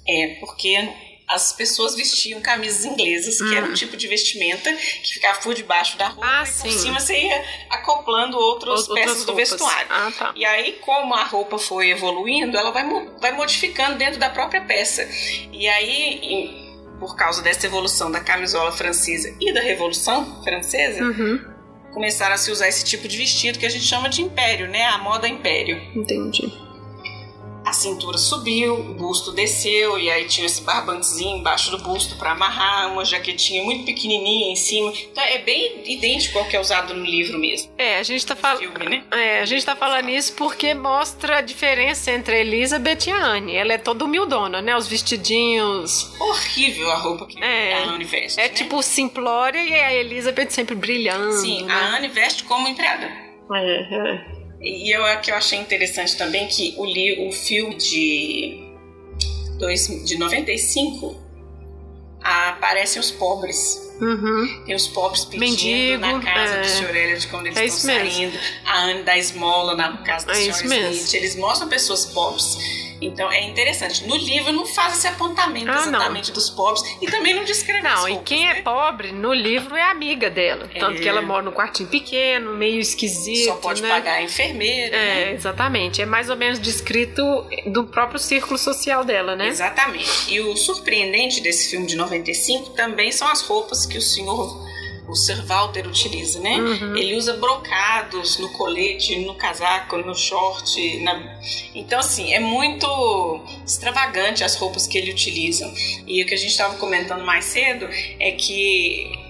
É, 0.08 0.38
porque 0.40 0.78
as 1.28 1.54
pessoas 1.54 1.96
vestiam 1.96 2.40
camisas 2.42 2.86
inglesas, 2.86 3.38
que 3.38 3.56
era 3.56 3.66
um 3.66 3.72
hum. 3.72 3.74
tipo 3.74 3.98
de 3.98 4.08
vestimenta 4.08 4.72
que 4.74 5.14
ficava 5.14 5.40
por 5.40 5.54
debaixo 5.54 5.98
da 5.98 6.08
roupa 6.08 6.28
ah, 6.28 6.44
e 6.44 6.48
sim. 6.48 6.64
por 6.64 6.72
cima 6.72 7.00
você 7.00 7.20
ia 7.20 7.44
acoplando 7.70 8.38
outras 8.38 8.88
peças 8.88 9.26
do 9.26 9.36
vestuário. 9.36 9.88
Ah, 9.90 10.12
tá. 10.18 10.34
E 10.36 10.46
aí, 10.46 10.74
como 10.82 11.14
a 11.14 11.24
roupa 11.24 11.58
foi 11.58 11.90
evoluindo, 11.90 12.58
ela 12.58 12.72
vai, 12.72 12.86
vai 13.20 13.32
modificando 13.32 13.98
dentro 13.98 14.20
da 14.20 14.30
própria 14.30 14.62
peça. 14.62 15.08
E 15.52 15.68
aí, 15.68 16.76
por 17.00 17.16
causa 17.16 17.42
dessa 17.42 17.66
evolução 17.66 18.12
da 18.12 18.20
camisola 18.20 18.72
francesa 18.72 19.36
e 19.40 19.54
da 19.54 19.62
Revolução 19.62 20.44
Francesa, 20.44 21.04
uhum. 21.04 21.40
começaram 21.94 22.36
a 22.36 22.38
se 22.38 22.52
usar 22.52 22.68
esse 22.68 22.86
tipo 22.86 23.08
de 23.08 23.18
vestido 23.18 23.58
que 23.58 23.66
a 23.66 23.70
gente 23.70 23.86
chama 23.86 24.10
de 24.10 24.22
império, 24.22 24.68
né? 24.68 24.86
A 24.86 25.00
moda 25.00 25.28
império. 25.28 25.76
Entendi 25.96 26.65
a 27.66 27.74
cintura 27.74 28.18
subiu, 28.18 28.76
o 28.76 28.94
busto 28.94 29.32
desceu 29.32 29.98
e 29.98 30.10
aí 30.10 30.26
tinha 30.26 30.46
esse 30.46 30.62
barbantezinho 30.62 31.38
embaixo 31.38 31.72
do 31.72 31.80
busto 31.80 32.16
para 32.16 32.32
amarrar, 32.32 32.92
uma 32.92 33.04
jaquetinha 33.04 33.64
muito 33.64 33.86
pequenininha 33.86 34.52
em 34.52 34.56
cima. 34.56 34.94
Então 35.12 35.24
é 35.24 35.40
bem 35.40 35.82
idêntico 35.84 36.38
ao 36.38 36.46
que 36.46 36.56
é 36.56 36.60
usado 36.60 36.94
no 36.94 37.04
livro 37.04 37.40
mesmo. 37.40 37.72
É, 37.78 37.98
a 37.98 38.04
gente 38.04 38.24
tá 38.26 38.36
falando, 38.36 38.78
né? 38.88 39.04
É, 39.12 39.40
a 39.42 39.46
gente 39.46 39.66
tá 39.66 39.76
falando 39.76 40.10
isso 40.10 40.34
porque 40.34 40.74
mostra 40.76 41.40
a 41.40 41.42
diferença 41.42 42.12
entre 42.12 42.36
a 42.36 42.40
Elizabeth 42.40 43.08
e 43.08 43.12
a 43.12 43.18
Anne. 43.18 43.56
Ela 43.56 43.74
é 43.74 43.78
toda 43.78 44.06
humildona, 44.06 44.62
né? 44.62 44.76
Os 44.78 44.88
vestidinhos. 44.88 46.14
Horrível 46.20 46.92
a 46.92 46.98
roupa 46.98 47.26
que 47.26 47.44
é, 47.44 47.74
a 47.74 47.90
Anne 47.90 48.04
veste. 48.04 48.40
É 48.40 48.44
né? 48.44 48.50
tipo 48.50 48.82
simplória 48.84 49.64
e 49.64 49.74
a 49.74 49.94
Elizabeth 49.94 50.52
sempre 50.52 50.76
brilhando. 50.76 51.34
Sim, 51.34 51.64
né? 51.64 51.74
a 51.74 51.98
Anne 51.98 52.10
veste 52.10 52.44
como 52.44 52.68
empregada. 52.68 53.06
É, 53.54 54.12
é. 54.12 54.35
E 54.66 54.92
eu, 54.92 55.04
que 55.22 55.30
eu 55.30 55.36
achei 55.36 55.60
interessante 55.60 56.18
também 56.18 56.48
que 56.48 56.74
o, 56.78 56.86
li, 56.86 57.28
o 57.28 57.32
filme 57.32 57.76
de, 57.76 58.60
dois, 59.60 59.88
de 60.04 60.18
95 60.18 61.24
aparecem 62.20 63.00
os 63.00 63.12
pobres. 63.12 63.82
Uhum. 64.02 64.64
Tem 64.66 64.76
os 64.76 64.88
pobres 64.88 65.24
pedindo 65.24 65.46
Mendigo, 65.46 66.02
na 66.02 66.20
casa 66.20 66.56
é. 66.56 66.62
do 66.62 66.68
Sr. 66.68 66.96
Elliot 66.96 67.28
quando 67.28 67.46
eles 67.46 67.58
é 67.58 67.66
estão 67.66 67.96
saindo. 67.96 68.38
A 68.66 68.82
Anne 68.86 69.04
da 69.04 69.18
esmola 69.18 69.76
na 69.76 69.98
casa 69.98 70.26
do 70.26 70.32
é 70.32 70.36
Sr. 70.36 70.66
Smith. 70.66 71.14
Eles 71.14 71.36
mostram 71.36 71.70
pessoas 71.70 72.06
pobres. 72.06 72.58
Então 73.06 73.32
é 73.32 73.44
interessante. 73.44 74.06
No 74.06 74.16
livro 74.16 74.52
não 74.52 74.66
faz 74.66 74.98
esse 74.98 75.08
apontamento 75.08 75.70
ah, 75.70 75.76
exatamente 75.76 76.30
não. 76.30 76.36
dos 76.36 76.50
pobres 76.50 76.84
e 77.02 77.08
também 77.08 77.34
não 77.34 77.44
descreve 77.44 77.82
Não, 77.82 78.08
roupas, 78.08 78.16
e 78.16 78.24
quem 78.24 78.48
é 78.48 78.54
né? 78.54 78.60
é 78.60 78.62
pobre 78.62 79.12
no 79.12 79.34
livro 79.34 79.76
é 79.76 79.84
amiga 79.84 80.30
dela. 80.30 80.70
É. 80.74 80.80
Tanto 80.80 81.02
que 81.02 81.08
ela 81.08 81.22
mora 81.22 81.44
num 81.44 81.52
quartinho 81.52 81.90
pequeno, 81.90 82.54
meio 82.54 82.80
esquisito. 82.80 83.46
Só 83.46 83.56
pode 83.56 83.82
né? 83.82 83.90
pagar 83.90 84.16
a 84.16 84.24
enfermeira. 84.24 84.96
É, 84.96 85.26
né? 85.26 85.34
exatamente. 85.34 86.02
É 86.02 86.06
mais 86.06 86.30
ou 86.30 86.36
menos 86.36 86.60
descrito 86.60 87.24
do 87.68 87.86
próprio 87.86 88.20
círculo 88.20 88.58
social 88.58 89.04
dela, 89.04 89.36
né? 89.36 89.48
Exatamente. 89.48 90.34
E 90.34 90.40
o 90.40 90.56
surpreendente 90.56 91.42
desse 91.42 91.70
filme 91.70 91.86
de 91.86 91.96
95 91.96 92.72
também 92.72 93.12
são 93.12 93.28
as 93.28 93.42
roupas 93.42 93.86
que 93.86 93.98
o 93.98 94.02
senhor 94.02 94.66
o 95.08 95.16
Sir 95.16 95.46
Walter 95.46 95.88
utiliza, 95.88 96.40
né? 96.40 96.58
Uhum. 96.58 96.96
Ele 96.96 97.16
usa 97.16 97.34
brocados 97.34 98.38
no 98.40 98.50
colete, 98.50 99.18
no 99.20 99.36
casaco, 99.36 99.98
no 99.98 100.16
short. 100.16 101.00
Na... 101.02 101.40
Então, 101.74 102.00
assim, 102.00 102.34
é 102.34 102.40
muito 102.40 103.44
extravagante 103.66 104.44
as 104.44 104.56
roupas 104.56 104.88
que 104.88 104.98
ele 104.98 105.12
utiliza. 105.12 105.72
E 106.08 106.24
o 106.24 106.26
que 106.26 106.34
a 106.34 106.38
gente 106.38 106.52
estava 106.52 106.76
comentando 106.78 107.24
mais 107.24 107.46
cedo 107.46 107.88
é 108.20 108.32
que 108.32 109.26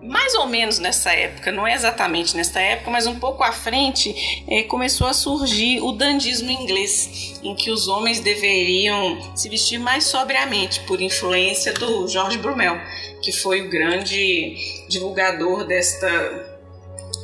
mais 0.00 0.34
ou 0.34 0.46
menos 0.46 0.78
nessa 0.78 1.12
época, 1.12 1.50
não 1.50 1.66
é 1.66 1.74
exatamente 1.74 2.36
nessa 2.36 2.60
época, 2.60 2.90
mas 2.90 3.06
um 3.06 3.18
pouco 3.18 3.42
à 3.42 3.50
frente, 3.50 4.14
é, 4.48 4.62
começou 4.62 5.06
a 5.06 5.12
surgir 5.12 5.80
o 5.80 5.92
dandismo 5.92 6.50
inglês, 6.50 7.40
em 7.42 7.54
que 7.54 7.70
os 7.70 7.88
homens 7.88 8.20
deveriam 8.20 9.36
se 9.36 9.48
vestir 9.48 9.78
mais 9.78 10.04
sobriamente, 10.04 10.80
por 10.80 11.00
influência 11.00 11.72
do 11.72 12.06
George 12.06 12.38
Brumel, 12.38 12.80
que 13.20 13.32
foi 13.32 13.62
o 13.62 13.68
grande 13.68 14.77
divulgador 14.88 15.64
desta, 15.66 16.08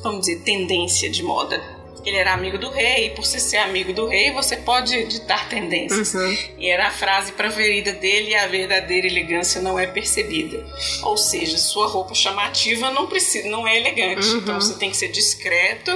vamos 0.02 0.26
dizer, 0.26 0.40
tendência 0.40 1.10
de 1.10 1.22
moda 1.22 1.74
ele 2.04 2.16
era 2.16 2.34
amigo 2.34 2.58
do 2.58 2.70
rei, 2.70 3.06
e 3.06 3.10
por 3.10 3.24
você 3.24 3.40
ser 3.40 3.56
amigo 3.58 3.92
do 3.92 4.06
rei, 4.06 4.30
você 4.32 4.56
pode 4.56 5.04
ditar 5.06 5.48
tendências. 5.48 6.14
Uhum. 6.14 6.36
E 6.58 6.68
era 6.68 6.88
a 6.88 6.90
frase 6.90 7.32
preferida 7.32 7.92
dele: 7.92 8.34
a 8.34 8.46
verdadeira 8.46 9.06
elegância 9.06 9.60
não 9.60 9.78
é 9.78 9.86
percebida. 9.86 10.64
Ou 11.02 11.16
seja, 11.16 11.56
sua 11.56 11.86
roupa 11.86 12.14
chamativa 12.14 12.90
não 12.90 13.06
precisa, 13.06 13.48
não 13.48 13.66
é 13.66 13.78
elegante. 13.78 14.26
Uhum. 14.26 14.38
Então 14.38 14.60
você 14.60 14.74
tem 14.74 14.90
que 14.90 14.96
ser 14.96 15.08
discreto 15.08 15.90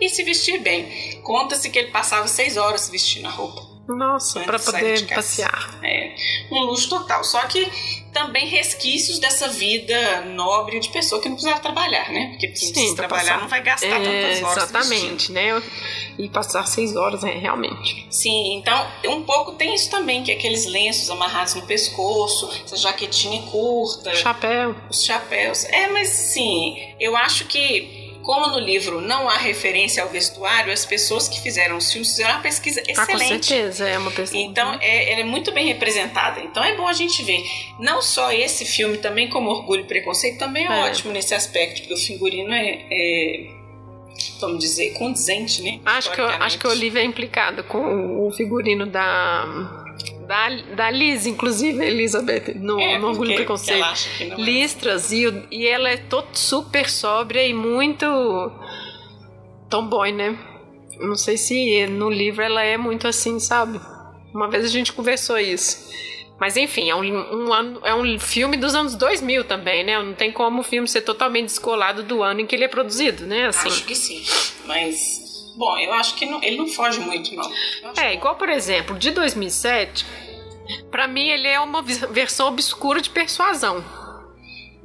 e 0.00 0.08
se 0.08 0.22
vestir 0.22 0.60
bem. 0.60 1.20
Conta-se 1.22 1.68
que 1.68 1.78
ele 1.78 1.90
passava 1.90 2.28
seis 2.28 2.56
horas 2.56 2.88
vestindo 2.88 3.26
a 3.26 3.30
roupa. 3.30 3.68
Nossa, 3.88 4.40
para 4.40 4.58
poder 4.58 5.06
passear. 5.08 5.80
É, 5.82 6.14
um 6.50 6.60
luxo 6.62 6.88
total. 6.88 7.24
Só 7.24 7.40
que 7.46 7.68
também 8.12 8.46
resquícios 8.46 9.18
dessa 9.18 9.48
vida 9.48 10.22
nobre 10.22 10.80
de 10.80 10.88
pessoa 10.88 11.20
que 11.20 11.28
não 11.28 11.36
precisava 11.36 11.60
trabalhar, 11.60 12.10
né? 12.10 12.28
Porque 12.30 12.48
quem 12.48 12.88
Sim, 12.88 12.94
trabalhar 12.94 13.32
passar. 13.32 13.40
não 13.40 13.48
vai 13.48 13.62
gastar 13.62 13.86
é, 13.86 13.90
tantas 13.90 14.42
horas. 14.42 14.70
Exatamente, 14.70 15.32
né? 15.32 15.62
E 16.18 16.28
passar 16.28 16.66
seis 16.66 16.96
horas, 16.96 17.22
né? 17.22 17.38
realmente. 17.38 18.06
Sim, 18.10 18.56
então 18.56 18.86
um 19.06 19.22
pouco 19.22 19.52
tem 19.52 19.74
isso 19.74 19.90
também, 19.90 20.22
que 20.22 20.30
é 20.30 20.34
aqueles 20.34 20.66
lenços 20.66 21.10
amarrados 21.10 21.54
no 21.54 21.62
pescoço, 21.62 22.50
essa 22.64 22.76
jaquetinha 22.76 23.42
curta. 23.42 24.14
Chapéu. 24.14 24.74
Os 24.88 25.04
chapéus. 25.04 25.64
É, 25.64 25.88
mas 25.88 26.08
sim, 26.08 26.94
eu 26.98 27.16
acho 27.16 27.46
que 27.46 27.99
como 28.30 28.46
no 28.46 28.60
livro 28.60 29.00
não 29.00 29.28
há 29.28 29.36
referência 29.38 30.04
ao 30.04 30.08
vestuário, 30.08 30.72
as 30.72 30.86
pessoas 30.86 31.26
que 31.26 31.40
fizeram 31.40 31.76
os 31.76 31.90
filmes 31.90 32.10
fizeram 32.10 32.34
uma 32.34 32.42
pesquisa 32.42 32.80
excelente. 32.86 33.00
Ah, 33.00 33.06
com 33.06 33.18
certeza, 33.18 33.88
é 33.88 33.98
uma 33.98 34.12
pesquisa. 34.12 34.40
Então, 34.40 34.78
é, 34.80 35.10
ela 35.10 35.22
é 35.22 35.24
muito 35.24 35.50
bem 35.50 35.66
representada. 35.66 36.38
Então, 36.38 36.62
é 36.62 36.76
bom 36.76 36.86
a 36.86 36.92
gente 36.92 37.24
ver. 37.24 37.42
Não 37.80 38.00
só 38.00 38.30
esse 38.30 38.64
filme, 38.64 38.98
também 38.98 39.28
como 39.28 39.50
Orgulho 39.50 39.80
e 39.80 39.84
Preconceito, 39.84 40.38
também 40.38 40.64
é, 40.64 40.68
é. 40.68 40.84
ótimo 40.84 41.12
nesse 41.12 41.34
aspecto, 41.34 41.80
porque 41.80 41.94
o 41.94 41.96
figurino 41.96 42.52
é, 42.52 42.86
é 42.88 43.50
vamos 44.40 44.60
dizer, 44.60 44.92
condizente, 44.92 45.60
né? 45.62 45.80
Acho 45.84 46.12
que, 46.12 46.20
acho 46.20 46.56
que 46.56 46.68
o 46.68 46.70
Olivia 46.70 47.00
é 47.00 47.04
implicado 47.04 47.64
com 47.64 48.28
o 48.28 48.30
figurino 48.30 48.86
da 48.86 49.79
da, 50.30 50.48
da 50.76 50.90
Liz, 50.92 51.26
inclusive, 51.26 51.84
Elizabeth, 51.84 52.54
no, 52.54 52.78
é, 52.78 52.96
no 52.98 53.08
Orgulho 53.08 53.32
e 53.32 53.34
Preconceito. 53.34 53.84
É. 54.20 54.36
Listras, 54.36 55.10
e, 55.10 55.24
e 55.50 55.66
ela 55.66 55.90
é 55.90 55.96
todo 55.96 56.28
super 56.34 56.88
sóbria 56.88 57.44
e 57.44 57.52
muito 57.52 58.06
tomboy, 59.68 60.12
né? 60.12 60.38
Não 61.00 61.16
sei 61.16 61.36
se 61.36 61.84
no 61.88 62.08
livro 62.08 62.44
ela 62.44 62.62
é 62.62 62.76
muito 62.76 63.08
assim, 63.08 63.40
sabe? 63.40 63.80
Uma 64.32 64.48
vez 64.48 64.64
a 64.64 64.68
gente 64.68 64.92
conversou 64.92 65.36
isso. 65.36 65.90
Mas 66.38 66.56
enfim, 66.56 66.88
é 66.88 66.94
um, 66.94 67.02
um, 67.02 67.52
é 67.84 67.92
um 67.92 68.18
filme 68.20 68.56
dos 68.56 68.72
anos 68.72 68.94
2000 68.94 69.44
também, 69.44 69.82
né? 69.82 70.00
Não 70.00 70.14
tem 70.14 70.30
como 70.30 70.60
o 70.60 70.64
filme 70.64 70.86
ser 70.86 71.00
totalmente 71.00 71.46
descolado 71.46 72.04
do 72.04 72.22
ano 72.22 72.40
em 72.40 72.46
que 72.46 72.54
ele 72.54 72.64
é 72.64 72.68
produzido, 72.68 73.26
né? 73.26 73.48
Assim. 73.48 73.68
Acho 73.68 73.84
que 73.84 73.96
sim, 73.96 74.22
mas 74.64 75.29
Bom, 75.56 75.78
eu 75.78 75.92
acho 75.94 76.14
que 76.14 76.26
não, 76.26 76.42
ele 76.42 76.56
não 76.56 76.68
foge 76.68 77.00
muito, 77.00 77.34
não. 77.34 77.50
É, 77.96 78.14
igual, 78.14 78.36
por 78.36 78.48
exemplo, 78.48 78.98
de 78.98 79.10
2007, 79.10 80.06
para 80.90 81.06
mim 81.06 81.28
ele 81.28 81.48
é 81.48 81.60
uma 81.60 81.82
versão 81.82 82.48
obscura 82.48 83.00
de 83.00 83.10
Persuasão. 83.10 83.84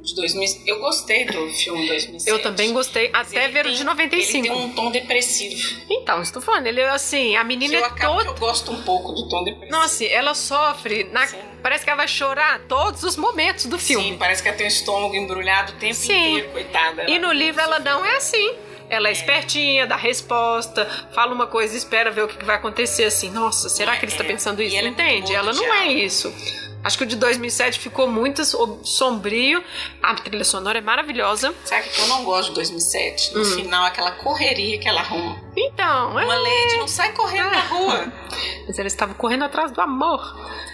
De 0.00 0.14
2000, 0.14 0.62
eu 0.66 0.78
gostei 0.78 1.24
do 1.24 1.48
filme 1.48 1.88
2007. 1.88 2.30
Eu 2.30 2.40
também 2.40 2.72
gostei, 2.72 3.10
até 3.12 3.48
ver 3.48 3.66
o 3.66 3.72
de 3.72 3.82
95. 3.82 4.46
Ele 4.46 4.54
tem 4.54 4.64
um 4.64 4.72
tom 4.72 4.90
depressivo. 4.92 5.80
Então, 5.90 6.22
estou 6.22 6.40
falando, 6.40 6.68
ele 6.68 6.80
é 6.80 6.88
assim, 6.88 7.34
a 7.34 7.42
menina 7.42 7.74
eu 7.74 7.84
é 7.84 7.90
toda... 7.90 8.30
eu 8.30 8.34
gosto 8.34 8.70
um 8.70 8.82
pouco 8.82 9.10
do 9.10 9.28
tom 9.28 9.42
depressivo. 9.42 9.76
Nossa, 9.76 10.04
ela 10.04 10.32
sofre, 10.34 11.04
na... 11.04 11.26
parece 11.60 11.82
que 11.82 11.90
ela 11.90 11.96
vai 11.96 12.06
chorar 12.06 12.60
todos 12.68 13.02
os 13.02 13.16
momentos 13.16 13.66
do 13.66 13.80
filme. 13.80 14.10
Sim, 14.10 14.16
parece 14.16 14.44
que 14.44 14.48
ela 14.48 14.56
tem 14.56 14.66
o 14.66 14.68
estômago 14.68 15.16
embrulhado 15.16 15.72
o 15.72 15.74
tempo 15.74 15.94
Sim. 15.94 16.34
inteiro, 16.34 16.52
coitada. 16.52 17.10
E 17.10 17.18
no 17.18 17.32
livro 17.32 17.60
ela 17.60 17.80
não 17.80 18.04
é 18.04 18.16
assim. 18.16 18.54
Ela 18.88 19.08
é 19.08 19.12
espertinha, 19.12 19.86
dá 19.86 19.96
resposta, 19.96 20.86
fala 21.12 21.34
uma 21.34 21.46
coisa, 21.46 21.76
espera 21.76 22.10
ver 22.10 22.22
o 22.22 22.28
que 22.28 22.44
vai 22.44 22.56
acontecer 22.56 23.04
assim. 23.04 23.30
Nossa, 23.30 23.68
será 23.68 23.96
que 23.96 24.04
ele 24.04 24.12
está 24.12 24.24
é, 24.24 24.26
pensando 24.26 24.62
isso? 24.62 24.76
Ela 24.76 24.88
Entende? 24.88 25.34
Ela 25.34 25.52
não 25.52 25.74
é 25.74 25.88
isso. 25.88 26.32
Acho 26.86 26.98
que 26.98 27.02
o 27.02 27.06
de 27.06 27.16
2007 27.16 27.80
ficou 27.80 28.06
muito 28.06 28.44
sombrio. 28.84 29.60
A 30.00 30.14
trilha 30.14 30.44
sonora 30.44 30.78
é 30.78 30.80
maravilhosa. 30.80 31.52
Sabe 31.64 31.88
que 31.88 32.00
eu 32.00 32.06
não 32.06 32.22
gosto 32.22 32.50
de 32.50 32.54
2007? 32.54 33.34
No 33.34 33.40
hum. 33.40 33.44
final, 33.44 33.84
aquela 33.84 34.12
correria 34.12 34.78
que 34.78 34.88
ela 34.88 35.00
arruma. 35.00 35.36
Então, 35.56 36.12
Uma 36.12 36.22
é... 36.22 36.38
lady 36.38 36.76
não 36.76 36.86
sai 36.86 37.12
correndo 37.12 37.50
na 37.50 37.60
rua. 37.62 38.12
Mas 38.68 38.78
ela 38.78 38.86
estava 38.86 39.14
correndo 39.14 39.42
atrás 39.44 39.72
do 39.72 39.80
amor. 39.80 40.22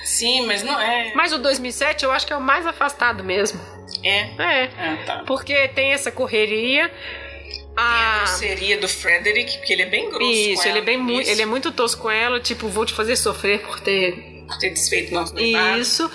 Sim, 0.05 0.47
mas 0.47 0.63
não 0.63 0.79
é. 0.81 1.13
Mas 1.15 1.33
o 1.33 1.39
2007 1.39 2.05
eu 2.05 2.11
acho 2.11 2.27
que 2.27 2.33
é 2.33 2.37
o 2.37 2.41
mais 2.41 2.67
afastado 2.67 3.23
mesmo. 3.23 3.61
É? 4.03 4.21
É. 4.39 4.71
Ah, 4.77 5.05
tá. 5.07 5.25
Porque 5.27 5.69
tem 5.69 5.93
essa 5.93 6.11
correria 6.11 6.91
a 7.77 8.19
grosseria 8.19 8.79
do 8.79 8.89
Frederick, 8.89 9.59
porque 9.59 9.73
ele 9.73 9.83
é 9.83 9.87
bem 9.87 10.11
grosso. 10.11 10.31
Isso, 10.31 10.69
ele 10.69 10.79
é 10.79 10.83
bem 10.83 10.99
muito, 10.99 11.29
ele 11.29 11.43
é 11.43 11.47
muito 11.47 11.73
tosco 11.73 12.03
com 12.03 12.11
ela, 12.11 12.41
tipo, 12.41 12.69
vou 12.69 12.85
te 12.85 12.93
fazer 12.93 13.17
sofrer 13.17 13.61
por 13.61 13.81
ter 13.81 14.33
por 14.47 14.59
ter 14.59 14.71
desfeito 14.71 15.15
nosso 15.15 15.35
noivado. 15.35 15.79
Isso. 15.79 16.11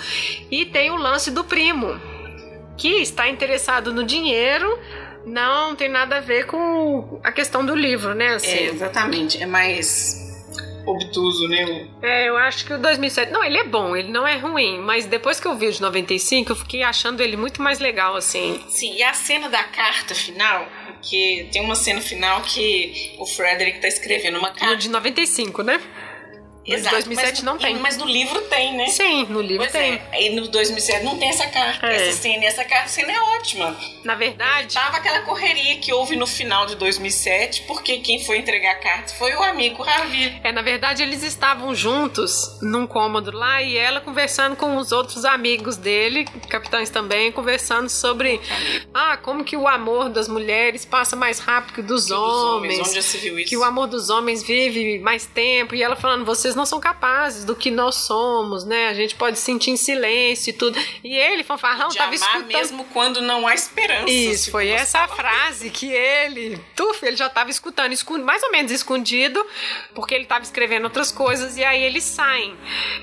E 0.50 0.66
tem 0.66 0.90
o 0.90 0.96
lance 0.96 1.30
do 1.30 1.44
primo, 1.44 2.00
que 2.76 2.88
está 2.88 3.28
interessado 3.28 3.92
no 3.92 4.04
dinheiro, 4.04 4.78
não 5.26 5.74
tem 5.74 5.88
nada 5.88 6.18
a 6.18 6.20
ver 6.20 6.46
com 6.46 7.20
a 7.24 7.32
questão 7.32 7.64
do 7.64 7.74
livro, 7.74 8.14
né? 8.14 8.34
Assim. 8.34 8.48
É, 8.48 8.62
exatamente. 8.66 9.42
É 9.42 9.46
mais 9.46 10.27
obtuso, 10.90 11.48
né? 11.48 11.88
É, 12.02 12.28
eu 12.28 12.36
acho 12.36 12.64
que 12.64 12.72
o 12.72 12.78
2007. 12.78 13.32
Não, 13.32 13.44
ele 13.44 13.58
é 13.58 13.64
bom, 13.64 13.96
ele 13.96 14.10
não 14.10 14.26
é 14.26 14.36
ruim, 14.36 14.80
mas 14.80 15.06
depois 15.06 15.40
que 15.40 15.46
eu 15.46 15.56
vi 15.56 15.66
o 15.66 15.72
de 15.72 15.80
95, 15.80 16.52
eu 16.52 16.56
fiquei 16.56 16.82
achando 16.82 17.20
ele 17.20 17.36
muito 17.36 17.62
mais 17.62 17.78
legal, 17.78 18.16
assim. 18.16 18.62
Sim, 18.68 18.94
e 18.94 19.02
a 19.02 19.12
cena 19.12 19.48
da 19.48 19.62
carta 19.64 20.14
final 20.14 20.66
que 21.00 21.48
tem 21.52 21.62
uma 21.62 21.74
cena 21.74 22.00
final 22.00 22.42
que 22.42 23.14
o 23.18 23.26
Frederick 23.26 23.80
tá 23.80 23.88
escrevendo 23.88 24.38
uma 24.38 24.48
carta. 24.48 24.66
No 24.66 24.76
de 24.76 24.88
95, 24.88 25.62
né? 25.62 25.80
Exato, 26.74 26.96
2007 26.96 27.30
mas, 27.32 27.42
não 27.42 27.58
tem. 27.58 27.78
Mas 27.78 27.96
no 27.96 28.06
livro 28.06 28.40
tem, 28.42 28.76
né? 28.76 28.86
Sim, 28.88 29.26
no 29.28 29.40
livro 29.40 29.58
pois 29.58 29.72
tem. 29.72 30.00
É. 30.12 30.26
E 30.26 30.30
no 30.30 30.48
2007 30.48 31.04
não 31.04 31.18
tem 31.18 31.30
essa 31.30 31.46
carta, 31.46 31.86
é. 31.86 32.08
essa 32.08 32.22
cena. 32.22 32.44
E 32.44 32.46
essa 32.46 32.64
carta, 32.64 32.88
cena 32.88 33.12
é 33.12 33.20
ótima. 33.38 33.76
Na 34.04 34.14
verdade... 34.14 34.74
Tava 34.74 34.98
aquela 34.98 35.22
correria 35.22 35.76
que 35.78 35.92
houve 35.92 36.16
no 36.16 36.26
final 36.26 36.66
de 36.66 36.76
2007, 36.76 37.62
porque 37.62 37.98
quem 37.98 38.24
foi 38.24 38.38
entregar 38.38 38.72
a 38.72 38.76
carta 38.76 39.14
foi 39.14 39.34
o 39.34 39.42
amigo 39.42 39.82
Ravi. 39.82 40.40
É, 40.44 40.52
na 40.52 40.62
verdade 40.62 41.02
eles 41.02 41.22
estavam 41.22 41.74
juntos 41.74 42.58
num 42.60 42.86
cômodo 42.86 43.30
lá 43.30 43.62
e 43.62 43.76
ela 43.76 44.00
conversando 44.00 44.56
com 44.56 44.76
os 44.76 44.92
outros 44.92 45.24
amigos 45.24 45.76
dele, 45.76 46.24
capitães 46.48 46.90
também, 46.90 47.32
conversando 47.32 47.88
sobre 47.88 48.40
ah, 48.92 49.16
como 49.16 49.44
que 49.44 49.56
o 49.56 49.66
amor 49.66 50.08
das 50.08 50.28
mulheres 50.28 50.84
passa 50.84 51.16
mais 51.16 51.38
rápido 51.38 51.74
que 51.74 51.82
dos 51.82 52.06
que 52.06 52.12
homens. 52.12 52.32
Dos 52.32 52.44
homens. 52.44 52.80
Onde 52.80 52.94
já 52.94 53.02
se 53.02 53.18
viu 53.18 53.38
isso? 53.38 53.48
Que 53.48 53.56
o 53.56 53.64
amor 53.64 53.86
dos 53.86 54.10
homens 54.10 54.42
vive 54.42 54.98
mais 54.98 55.26
tempo. 55.26 55.74
E 55.74 55.82
ela 55.82 55.96
falando, 55.96 56.24
vocês 56.24 56.54
não 56.58 56.66
são 56.66 56.80
capazes 56.80 57.44
do 57.44 57.54
que 57.54 57.70
nós 57.70 57.94
somos, 57.94 58.64
né? 58.64 58.88
A 58.88 58.94
gente 58.94 59.14
pode 59.14 59.38
sentir 59.38 59.70
em 59.70 59.76
silêncio 59.76 60.50
e 60.50 60.52
tudo. 60.52 60.78
E 61.04 61.16
ele, 61.16 61.44
fanfarrão, 61.44 61.88
estava 61.88 62.14
escutando. 62.14 62.46
mesmo 62.46 62.84
quando 62.92 63.22
não 63.22 63.46
há 63.46 63.54
esperança. 63.54 64.10
Isso, 64.10 64.50
foi 64.50 64.68
essa 64.68 65.06
frase 65.08 65.70
que 65.70 65.90
ele, 65.90 66.60
tuf, 66.74 67.06
ele 67.06 67.16
já 67.16 67.28
estava 67.28 67.50
escutando, 67.50 67.94
mais 68.24 68.42
ou 68.42 68.50
menos 68.50 68.72
escondido, 68.72 69.44
porque 69.94 70.14
ele 70.14 70.24
estava 70.24 70.42
escrevendo 70.42 70.84
outras 70.84 71.12
coisas, 71.12 71.56
e 71.56 71.64
aí 71.64 71.82
eles 71.82 72.04
saem. 72.04 72.56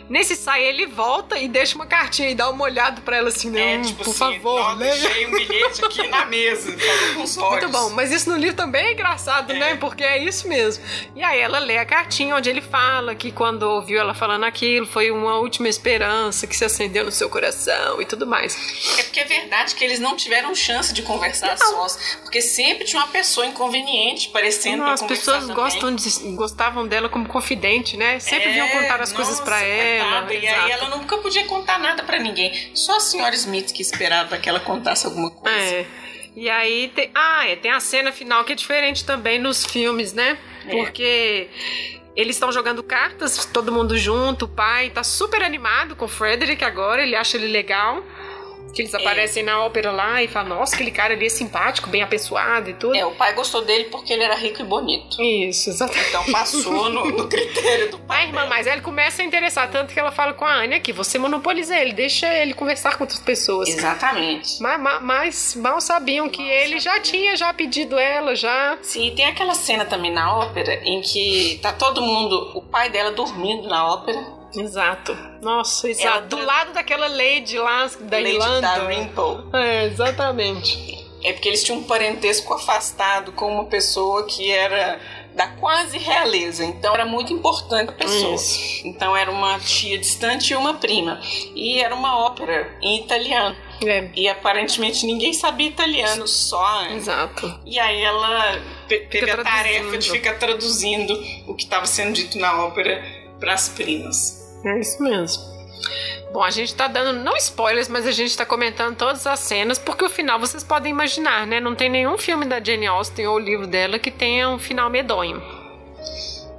Nesse 0.09 0.35
sai, 0.35 0.63
ele 0.63 0.85
volta 0.85 1.39
e 1.39 1.47
deixa 1.47 1.75
uma 1.75 1.85
cartinha 1.85 2.29
e 2.29 2.35
dá 2.35 2.49
uma 2.49 2.63
olhada 2.65 3.01
para 3.01 3.17
ela 3.17 3.29
assim, 3.29 3.49
né? 3.49 3.81
Tipo 3.81 4.03
por 4.03 4.09
assim, 4.09 4.19
favor, 4.19 4.75
né? 4.75 4.91
Deixei 4.91 5.27
um 5.27 5.31
bilhete 5.31 5.85
aqui 5.85 6.07
na 6.07 6.25
mesa, 6.25 6.75
com 7.15 7.23
os 7.23 7.37
olhos. 7.37 7.61
Muito 7.61 7.69
bom, 7.69 7.89
mas 7.91 8.11
isso 8.11 8.29
no 8.29 8.35
livro 8.35 8.57
também 8.57 8.87
é 8.87 8.91
engraçado, 8.91 9.53
né? 9.53 9.55
é. 9.55 9.73
né? 9.73 9.75
Porque 9.75 10.03
é 10.03 10.21
isso 10.21 10.47
mesmo. 10.47 10.83
E 11.15 11.23
aí 11.23 11.39
ela 11.39 11.59
lê 11.59 11.77
a 11.77 11.85
cartinha 11.85 12.35
onde 12.35 12.49
ele 12.49 12.61
fala 12.61 13.15
que 13.15 13.31
quando 13.31 13.44
ouviu 13.53 13.99
ela 13.99 14.13
falando 14.13 14.43
aquilo, 14.43 14.85
foi 14.85 15.11
uma 15.11 15.37
última 15.37 15.67
esperança 15.67 16.47
que 16.47 16.55
se 16.55 16.65
acendeu 16.65 17.05
no 17.05 17.11
seu 17.11 17.29
coração 17.29 18.01
e 18.01 18.05
tudo 18.05 18.25
mais. 18.25 18.55
É 18.99 19.03
porque 19.03 19.19
é 19.19 19.25
verdade 19.25 19.75
que 19.75 19.83
eles 19.83 19.99
não 19.99 20.15
tiveram 20.15 20.53
chance 20.55 20.93
de 20.93 21.01
conversar 21.01 21.57
não. 21.57 21.57
sós, 21.57 22.17
porque 22.21 22.41
sempre 22.41 22.85
tinha 22.85 23.01
uma 23.01 23.09
pessoa 23.09 23.45
inconveniente 23.45 24.29
parecendo 24.29 24.83
não, 24.83 24.91
as 24.91 25.01
pessoas 25.01 25.47
gostam 25.47 25.93
de, 25.93 26.09
gostavam 26.35 26.87
dela 26.87 27.09
como 27.09 27.27
confidente, 27.27 27.97
né? 27.97 28.19
Sempre 28.19 28.49
é, 28.49 28.53
vinham 28.53 28.69
contar 28.69 29.01
as 29.01 29.11
coisas 29.11 29.39
para 29.39 29.61
ela. 29.61 30.33
E 30.33 30.47
aí 30.47 30.71
ela 30.71 30.89
nunca 30.89 31.17
podia 31.17 31.45
contar 31.45 31.79
nada 31.79 32.03
para 32.03 32.19
ninguém. 32.19 32.71
Só 32.73 32.97
a 32.97 32.99
senhora 32.99 33.35
Smith 33.35 33.71
que 33.71 33.81
esperava 33.81 34.37
que 34.37 34.49
ela 34.49 34.59
contasse 34.59 35.05
alguma 35.05 35.29
coisa. 35.29 35.57
É. 35.57 35.85
E 36.35 36.49
aí 36.49 36.89
tem, 36.89 37.09
ah, 37.15 37.47
é, 37.47 37.55
tem 37.55 37.71
a 37.71 37.79
cena 37.79 38.11
final 38.11 38.43
que 38.43 38.51
é 38.51 38.55
diferente 38.55 39.05
também 39.05 39.39
nos 39.39 39.65
filmes, 39.65 40.11
né? 40.11 40.37
É. 40.67 40.71
Porque 40.71 41.47
eles 42.15 42.35
estão 42.35 42.51
jogando 42.51 42.81
cartas, 42.81 43.45
todo 43.45 43.71
mundo 43.71 43.97
junto, 43.97 44.45
o 44.45 44.47
pai 44.47 44.89
tá 44.89 45.03
super 45.03 45.43
animado 45.43 45.95
com 45.95 46.05
o 46.05 46.07
Frederick 46.07 46.63
agora, 46.63 47.03
ele 47.03 47.15
acha 47.15 47.35
ele 47.35 47.47
legal. 47.47 48.03
Que 48.73 48.81
eles 48.81 48.93
aparecem 48.93 49.41
é. 49.41 49.45
na 49.45 49.63
ópera 49.63 49.91
lá 49.91 50.21
e 50.21 50.27
falam, 50.27 50.57
nossa, 50.57 50.75
aquele 50.75 50.91
cara 50.91 51.13
ali 51.13 51.25
é 51.25 51.29
simpático, 51.29 51.89
bem 51.89 52.01
apessoado 52.01 52.69
e 52.69 52.73
tudo. 52.73 52.95
É, 52.95 53.05
o 53.05 53.11
pai 53.11 53.33
gostou 53.33 53.63
dele 53.63 53.85
porque 53.85 54.11
ele 54.11 54.23
era 54.23 54.35
rico 54.35 54.61
e 54.61 54.65
bonito. 54.65 55.21
Isso, 55.21 55.69
exatamente. 55.69 56.09
Então 56.09 56.25
passou 56.25 56.89
no, 56.89 57.05
no 57.05 57.27
critério 57.29 57.91
do 57.91 57.99
pai. 57.99 58.23
A 58.23 58.27
irmã, 58.27 58.45
mas 58.47 58.67
ele 58.67 58.81
começa 58.81 59.21
a 59.21 59.25
interessar 59.25 59.69
tanto 59.71 59.93
que 59.93 59.99
ela 59.99 60.11
fala 60.11 60.33
com 60.33 60.45
a 60.45 60.53
Anya 60.53 60.79
que 60.79 60.91
você 60.91 61.17
monopoliza 61.17 61.77
ele, 61.77 61.93
deixa 61.93 62.27
ele 62.33 62.53
conversar 62.53 62.97
com 62.97 63.03
outras 63.03 63.19
pessoas. 63.19 63.69
Exatamente. 63.69 64.61
Mas, 64.61 64.79
mas, 64.79 65.01
mas 65.01 65.55
mal 65.55 65.79
sabiam 65.79 66.29
que 66.29 66.41
mal 66.41 66.51
ele 66.51 66.79
sabia. 66.79 66.79
já 66.79 66.99
tinha 66.99 67.37
já 67.37 67.53
pedido 67.53 67.97
ela, 67.97 68.35
já. 68.35 68.77
Sim, 68.81 69.13
tem 69.15 69.25
aquela 69.25 69.53
cena 69.53 69.85
também 69.85 70.11
na 70.11 70.37
ópera 70.37 70.81
em 70.83 71.01
que 71.01 71.59
tá 71.61 71.71
todo 71.71 72.01
mundo, 72.01 72.51
o 72.55 72.61
pai 72.61 72.89
dela 72.89 73.11
dormindo 73.11 73.67
na 73.67 73.87
ópera 73.87 74.34
Exato. 74.55 75.17
Nossa, 75.41 75.89
exato. 75.89 76.27
Do 76.27 76.43
lado 76.43 76.73
daquela 76.73 77.07
Lady 77.07 77.57
lá 77.57 77.89
da 77.99 78.17
Lady 78.17 78.35
Irlanda. 78.35 78.61
Da 78.61 78.87
Rimple. 78.87 79.49
É, 79.53 79.85
exatamente. 79.85 81.05
É 81.23 81.33
porque 81.33 81.47
eles 81.47 81.63
tinham 81.63 81.79
um 81.79 81.83
parentesco 81.83 82.53
afastado 82.53 83.31
com 83.31 83.51
uma 83.51 83.65
pessoa 83.65 84.25
que 84.27 84.51
era 84.51 84.99
da 85.35 85.47
quase 85.47 85.97
realeza. 85.97 86.63
Então 86.63 86.93
era 86.93 87.05
muito 87.05 87.33
importante 87.33 87.89
a 87.89 87.93
pessoa. 87.93 88.35
Isso. 88.35 88.87
Então 88.87 89.15
era 89.15 89.29
uma 89.29 89.59
tia 89.59 89.97
distante 89.97 90.53
e 90.53 90.55
uma 90.55 90.75
prima. 90.75 91.19
E 91.55 91.79
era 91.79 91.93
uma 91.93 92.17
ópera 92.17 92.77
em 92.81 93.03
italiano. 93.03 93.55
É. 93.85 94.09
E 94.15 94.29
aparentemente 94.29 95.05
ninguém 95.05 95.33
sabia 95.33 95.67
italiano, 95.67 96.27
só. 96.27 96.85
Exato. 96.85 97.59
E 97.65 97.77
aí 97.79 98.01
ela 98.01 98.61
teve 98.87 99.29
a 99.29 99.43
tarefa 99.43 99.97
de 99.97 100.09
ficar 100.09 100.39
traduzindo 100.39 101.13
o 101.47 101.55
que 101.55 101.63
estava 101.63 101.85
sendo 101.85 102.13
dito 102.13 102.37
na 102.37 102.65
ópera 102.65 103.03
para 103.39 103.53
as 103.53 103.67
primas. 103.67 104.44
É 104.65 104.79
isso 104.79 105.01
mesmo. 105.03 105.55
Bom, 106.31 106.43
a 106.43 106.49
gente 106.49 106.75
tá 106.75 106.87
dando, 106.87 107.19
não 107.23 107.35
spoilers, 107.37 107.87
mas 107.87 108.05
a 108.05 108.11
gente 108.11 108.35
tá 108.35 108.45
comentando 108.45 108.95
todas 108.97 109.25
as 109.25 109.39
cenas, 109.39 109.79
porque 109.79 110.03
o 110.03 110.09
final 110.09 110.39
vocês 110.39 110.63
podem 110.63 110.91
imaginar, 110.91 111.47
né? 111.47 111.59
Não 111.59 111.75
tem 111.75 111.89
nenhum 111.89 112.17
filme 112.17 112.45
da 112.45 112.61
Jane 112.61 112.87
Austen 112.87 113.27
ou 113.27 113.39
livro 113.39 113.67
dela 113.67 113.97
que 113.99 114.11
tenha 114.11 114.49
um 114.49 114.59
final 114.59 114.89
medonho. 114.89 115.41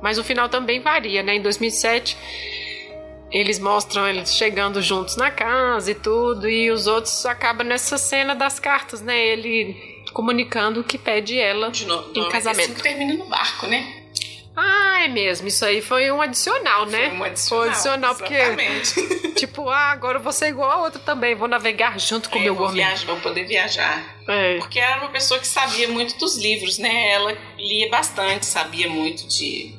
Mas 0.01 0.19
o 0.19 0.25
final 0.25 0.49
também 0.49 0.81
varia, 0.81 1.23
né? 1.23 1.35
Em 1.35 1.43
2007, 1.43 2.17
eles 3.31 3.59
mostram 3.59 4.07
eles 4.09 4.35
chegando 4.35 4.81
juntos 4.81 5.17
na 5.17 5.31
casa 5.31 5.91
e 5.91 5.95
tudo, 5.95 6.49
e 6.49 6.71
os 6.71 6.87
outros 6.87 7.27
acabam 7.27 7.67
nessa 7.67 7.99
cena 7.99 8.35
das 8.35 8.59
cartas, 8.59 9.03
né? 9.03 9.19
Ele 9.19 9.97
comunicando 10.13 10.83
que 10.83 10.97
pede 10.97 11.39
ela 11.39 11.71
De 11.71 11.85
novo, 11.85 12.11
em 12.15 12.29
casamento. 12.31 12.81
termina 12.81 13.13
no 13.13 13.27
barco, 13.27 13.67
né? 13.67 13.96
Ah, 14.57 15.05
é 15.05 15.09
mesmo. 15.09 15.47
Isso 15.47 15.65
aí 15.67 15.83
foi 15.83 16.11
um 16.11 16.23
adicional, 16.23 16.87
né? 16.87 17.11
Foi 17.11 17.19
um 17.19 17.25
adicional. 17.25 17.63
Foi 17.63 17.69
adicional, 17.69 18.15
porque. 18.15 19.35
tipo, 19.37 19.69
ah, 19.69 19.91
agora 19.91 20.17
eu 20.17 20.23
vou 20.23 20.33
ser 20.33 20.49
igual 20.49 20.71
a 20.71 20.83
outra 20.83 20.99
também. 20.99 21.35
Vou 21.35 21.47
navegar 21.47 22.01
junto 22.01 22.31
com 22.31 22.39
o 22.39 22.41
é, 22.41 22.45
meu 22.45 22.55
vou. 22.55 22.71
Viajar, 22.71 23.07
vou 23.07 23.21
poder 23.21 23.45
viajar. 23.45 24.17
É. 24.27 24.57
Porque 24.57 24.81
era 24.81 25.03
uma 25.03 25.11
pessoa 25.11 25.39
que 25.39 25.47
sabia 25.47 25.89
muito 25.89 26.19
dos 26.19 26.39
livros, 26.39 26.79
né? 26.79 27.13
Ela 27.13 27.37
lia 27.59 27.91
bastante, 27.91 28.47
sabia 28.47 28.89
muito 28.89 29.29
de, 29.29 29.75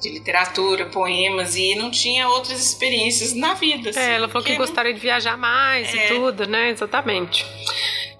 de 0.00 0.08
literatura, 0.08 0.86
poemas 0.86 1.56
e 1.56 1.74
não 1.74 1.90
tinha 1.90 2.28
outras 2.28 2.64
experiências 2.64 3.34
na 3.34 3.54
vida. 3.54 3.90
Assim, 3.90 3.98
é, 3.98 4.14
ela 4.14 4.28
falou 4.28 4.46
que 4.46 4.54
gostaria 4.54 4.94
de 4.94 5.00
viajar 5.00 5.36
mais 5.36 5.92
é. 5.92 6.04
e 6.04 6.08
tudo, 6.08 6.46
né? 6.46 6.70
Exatamente. 6.70 7.44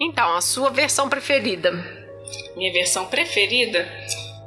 Então, 0.00 0.34
a 0.34 0.40
sua 0.40 0.70
versão 0.70 1.08
preferida? 1.08 1.70
Minha 2.56 2.72
versão 2.72 3.06
preferida 3.06 3.88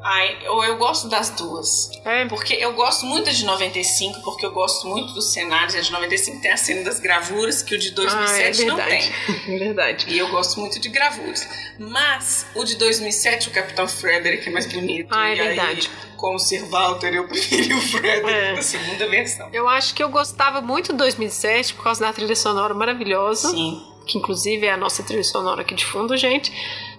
Ai, 0.03 0.47
ou 0.47 0.63
eu 0.63 0.77
gosto 0.77 1.07
das 1.07 1.29
duas. 1.29 1.91
É. 2.03 2.25
Porque 2.25 2.53
eu 2.53 2.73
gosto 2.73 3.05
muito 3.05 3.31
de 3.31 3.45
95, 3.45 4.21
porque 4.21 4.45
eu 4.45 4.51
gosto 4.51 4.87
muito 4.87 5.13
dos 5.13 5.31
cenários. 5.31 5.75
A 5.75 5.81
de 5.81 5.91
95 5.91 6.41
tem 6.41 6.51
a 6.51 6.57
cena 6.57 6.83
das 6.83 6.99
gravuras, 6.99 7.61
que 7.61 7.75
o 7.75 7.79
de 7.79 7.91
2007 7.91 8.61
ah, 8.61 8.63
é 8.63 8.67
não 8.67 8.75
tem. 8.77 9.11
É 9.51 9.57
verdade. 9.57 10.05
E 10.09 10.17
eu 10.17 10.29
gosto 10.29 10.59
muito 10.59 10.79
de 10.79 10.89
gravuras. 10.89 11.47
Mas 11.77 12.47
o 12.55 12.63
de 12.63 12.75
2007, 12.77 13.49
o 13.49 13.51
Capitão 13.51 13.87
Frederick 13.87 14.47
é 14.47 14.51
mais 14.51 14.65
bonito. 14.65 15.07
Ah, 15.11 15.29
é 15.29 15.33
e 15.33 15.35
verdade. 15.35 15.89
Aí, 15.93 16.11
como 16.17 16.39
Sir 16.39 16.65
Walter, 16.65 17.13
eu 17.13 17.27
preferi 17.27 17.73
o 17.73 17.81
Frederick 17.81 18.29
é. 18.31 18.55
da 18.55 18.61
segunda 18.61 19.07
versão. 19.07 19.49
Eu 19.53 19.67
acho 19.67 19.93
que 19.93 20.03
eu 20.03 20.09
gostava 20.09 20.61
muito 20.61 20.93
do 20.93 20.97
2007 20.97 21.73
por 21.75 21.83
causa 21.83 22.01
da 22.01 22.13
trilha 22.13 22.35
sonora 22.35 22.73
maravilhosa. 22.73 23.49
Sim. 23.49 23.83
Que 24.05 24.17
inclusive 24.17 24.65
é 24.65 24.71
a 24.71 24.77
nossa 24.77 25.03
trilha 25.03 25.23
sonora 25.23 25.61
aqui 25.61 25.75
de 25.75 25.85
fundo, 25.85 26.17
gente. 26.17 26.51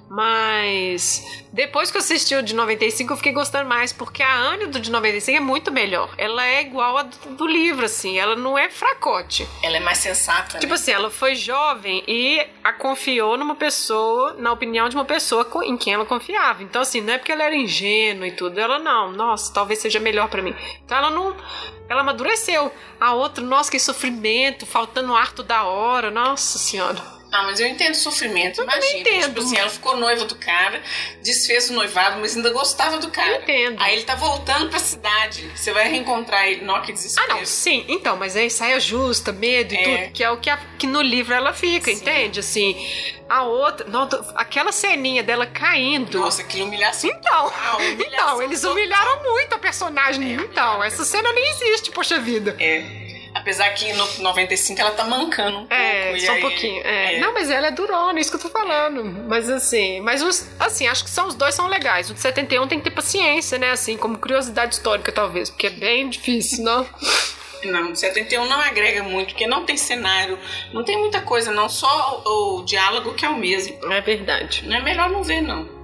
Mas 0.09 1.43
depois 1.53 1.91
que 1.91 1.97
eu 1.97 2.01
assisti 2.01 2.35
o 2.35 2.43
de 2.43 2.55
95, 2.55 3.13
eu 3.13 3.17
fiquei 3.17 3.33
gostando 3.33 3.69
mais, 3.69 3.93
porque 3.93 4.23
a 4.23 4.39
Anne 4.39 4.67
do 4.67 4.79
de 4.79 4.91
95 4.91 5.37
é 5.37 5.41
muito 5.41 5.73
melhor. 5.73 6.15
Ela 6.19 6.47
é 6.47 6.61
igual 6.61 6.99
a 6.99 7.03
do, 7.03 7.37
do 7.37 7.47
livro, 7.47 7.87
assim, 7.87 8.19
ela 8.19 8.37
não 8.37 8.59
é 8.59 8.69
fracote. 8.69 9.47
Ela 9.63 9.79
é 9.79 9.81
mais 9.81 9.99
sensata. 9.99 10.59
Tipo 10.59 10.73
né? 10.73 10.75
assim, 10.75 10.93
ela 10.93 11.11
foi 11.11 11.35
jovem 11.35 12.05
e 12.07 12.47
a 12.63 12.73
confiou 12.73 13.37
numa 13.39 13.55
pessoa, 13.55 14.35
na 14.35 14.53
opinião 14.53 14.89
de 14.89 14.97
uma 14.97 15.05
pessoa 15.05 15.49
em 15.65 15.77
quem 15.77 15.95
ela 15.95 16.05
confiava. 16.05 16.63
Então, 16.63 16.83
assim, 16.83 17.01
não 17.01 17.15
é 17.15 17.19
porque 17.19 17.33
ela 17.33 17.45
era 17.45 17.57
ingênua 17.57 18.27
e 18.27 18.33
tudo, 18.33 18.59
ela 18.59 18.79
não, 18.79 19.13
nossa, 19.13 19.53
talvez 19.53 19.79
seja 19.79 20.01
melhor 20.01 20.29
para 20.29 20.43
mim. 20.43 20.55
Então 20.85 20.99
ela 20.99 21.11
não. 21.11 21.35
Ela 21.89 22.01
amadureceu. 22.01 22.73
A 23.01 23.13
outra, 23.15 23.45
nossa, 23.45 23.71
que 23.71 23.79
sofrimento, 23.79 24.65
faltando 24.65 25.15
ar 25.15 25.33
toda 25.33 25.65
hora, 25.65 26.11
nossa 26.11 26.59
senhora. 26.59 27.22
Ah, 27.33 27.45
mas 27.45 27.59
eu 27.59 27.67
entendo 27.67 27.95
o 27.95 27.97
sofrimento, 27.97 28.61
eu 28.61 28.65
imagina. 28.65 29.01
Entendo. 29.01 29.29
Tipo 29.29 29.41
assim, 29.41 29.57
ela 29.57 29.71
ficou 29.71 29.97
noiva 29.97 30.27
do 30.27 30.35
cara, 30.35 30.83
desfez 31.23 31.71
o 31.71 31.73
noivado, 31.73 32.21
mas 32.21 32.37
ainda 32.37 32.51
gostava 32.51 32.99
do 32.99 33.11
cara. 33.11 33.37
Eu 33.37 33.41
entendo. 33.41 33.83
Aí 33.83 33.95
ele 33.95 34.03
tá 34.03 34.15
voltando 34.15 34.69
pra 34.69 34.79
cidade. 34.79 35.51
Você 35.57 35.73
vai 35.73 35.89
reencontrar 35.89 36.47
ele, 36.47 36.63
não, 36.63 36.83
que 36.83 36.93
desespero. 36.93 37.27
Ah, 37.33 37.35
não, 37.37 37.47
sim. 37.47 37.87
Então, 37.89 38.17
mas 38.19 38.37
aí 38.37 38.51
saia 38.51 38.79
justa, 38.79 39.33
medo 39.33 39.73
e 39.73 39.79
é. 39.79 39.83
tudo, 39.83 40.13
que 40.13 40.23
é 40.23 40.31
o 40.31 40.37
que, 40.37 40.51
a, 40.51 40.59
que 40.79 40.87
no 40.87 41.01
livro 41.01 41.33
ela 41.33 41.55
fica, 41.55 41.91
sim. 41.91 41.97
entende? 41.97 42.41
Assim, 42.41 42.77
a 43.27 43.45
outra. 43.45 43.89
Não, 43.89 44.07
aquela 44.35 44.71
ceninha 44.71 45.23
dela 45.23 45.47
caindo. 45.47 46.19
Nossa, 46.19 46.45
que 46.45 46.61
humilhação. 46.61 47.09
Então, 47.09 47.53
ah, 47.55 47.77
humilhação 47.81 48.03
então 48.13 48.43
eles 48.43 48.63
humilharam 48.63 49.23
muito 49.23 49.55
a 49.55 49.59
personagem. 49.59 50.33
É, 50.33 50.43
então, 50.43 50.85
essa 50.85 51.03
cena 51.03 51.33
nem 51.33 51.51
existe, 51.51 51.91
poxa 51.93 52.19
vida. 52.21 52.55
É. 52.61 53.02
Apesar 53.43 53.71
que 53.71 53.93
no 53.93 54.07
95 54.23 54.81
ela 54.81 54.93
tá 54.93 55.05
mancando 55.05 55.59
um 55.59 55.67
é, 55.69 56.11
pouco. 56.11 56.21
só 56.21 56.33
um 56.33 56.35
aí, 56.37 56.41
pouquinho. 56.41 56.83
É. 56.87 57.17
É. 57.17 57.19
Não, 57.19 57.35
mas 57.35 57.51
ela 57.51 57.67
é 57.67 57.71
durona, 57.73 58.21
isso 58.21 58.31
que 58.31 58.37
eu 58.37 58.41
tô 58.41 58.49
falando. 58.49 59.05
Mas 59.05 59.51
assim, 59.51 60.01
mas 60.01 60.23
os, 60.23 60.49
assim, 60.61 60.87
acho 60.87 61.03
que 61.03 61.11
são 61.11 61.27
os 61.27 61.35
dois 61.35 61.53
são 61.55 61.67
legais. 61.67 62.09
O 62.09 62.15
de 62.15 62.21
71 62.21 62.69
tem 62.69 62.79
que 62.79 62.85
ter 62.85 62.93
paciência, 62.93 63.59
né? 63.59 63.73
Assim, 63.73 63.97
como 63.97 64.17
curiosidade 64.17 64.75
histórica, 64.75 65.11
talvez, 65.11 65.51
porque 65.51 65.67
é 65.67 65.71
bem 65.71 66.09
difícil, 66.09 66.63
não? 66.63 66.87
Não, 67.65 67.95
71 67.95 68.47
não 68.47 68.61
agrega 68.61 69.03
muito, 69.03 69.31
porque 69.31 69.47
não 69.47 69.65
tem 69.65 69.77
cenário, 69.77 70.39
não 70.73 70.85
tem 70.85 70.97
muita 70.99 71.21
coisa, 71.21 71.51
não. 71.51 71.69
Só 71.69 72.23
o, 72.25 72.61
o 72.61 72.65
diálogo 72.65 73.15
que 73.15 73.25
é 73.25 73.29
o 73.29 73.37
mesmo. 73.37 73.77
É 73.93 74.01
verdade. 74.01 74.65
Não 74.67 74.77
é 74.77 74.81
melhor 74.81 75.11
não 75.11 75.23
ver, 75.23 75.41
não. 75.41 75.82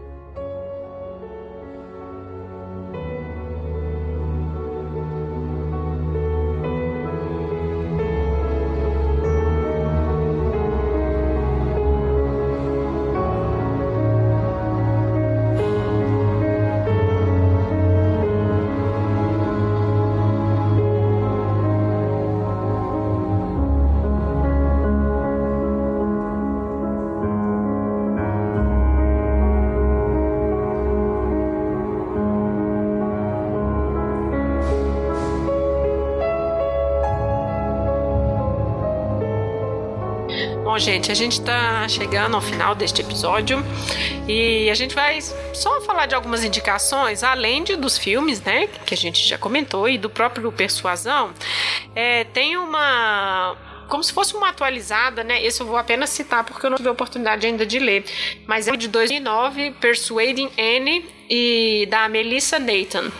Gente, 40.92 41.12
a 41.12 41.14
gente 41.14 41.42
tá 41.42 41.86
chegando 41.86 42.34
ao 42.34 42.40
final 42.40 42.74
deste 42.74 43.02
episódio 43.02 43.62
e 44.26 44.70
a 44.70 44.74
gente 44.74 44.94
vai 44.94 45.20
só 45.20 45.82
falar 45.82 46.06
de 46.06 46.14
algumas 46.14 46.42
indicações, 46.42 47.22
além 47.22 47.62
de, 47.62 47.76
dos 47.76 47.98
filmes, 47.98 48.40
né, 48.40 48.68
que 48.86 48.94
a 48.94 48.96
gente 48.96 49.22
já 49.28 49.36
comentou, 49.36 49.86
e 49.86 49.98
do 49.98 50.08
próprio 50.08 50.50
Persuasão. 50.50 51.30
É, 51.94 52.24
tem 52.24 52.56
uma 52.56 53.54
como 53.86 54.04
se 54.04 54.12
fosse 54.12 54.36
uma 54.36 54.50
atualizada, 54.50 55.24
né? 55.24 55.42
Esse 55.42 55.62
eu 55.62 55.66
vou 55.66 55.76
apenas 55.76 56.10
citar 56.10 56.44
porque 56.44 56.64
eu 56.64 56.70
não 56.70 56.76
tive 56.76 56.90
a 56.90 56.92
oportunidade 56.92 57.46
ainda 57.46 57.64
de 57.64 57.78
ler. 57.78 58.04
Mas 58.46 58.68
é 58.68 58.76
de 58.76 58.86
2009, 58.86 59.72
Persuading 59.80 60.50
Anne 60.58 61.06
e 61.28 61.86
da 61.90 62.06
Melissa 62.08 62.58
Nathan. 62.58 63.10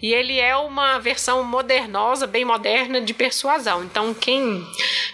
E 0.00 0.12
ele 0.12 0.38
é 0.38 0.54
uma 0.56 0.98
versão 0.98 1.42
modernosa, 1.42 2.26
bem 2.26 2.44
moderna 2.44 3.00
de 3.00 3.14
persuasão. 3.14 3.82
Então, 3.82 4.12
quem 4.12 4.66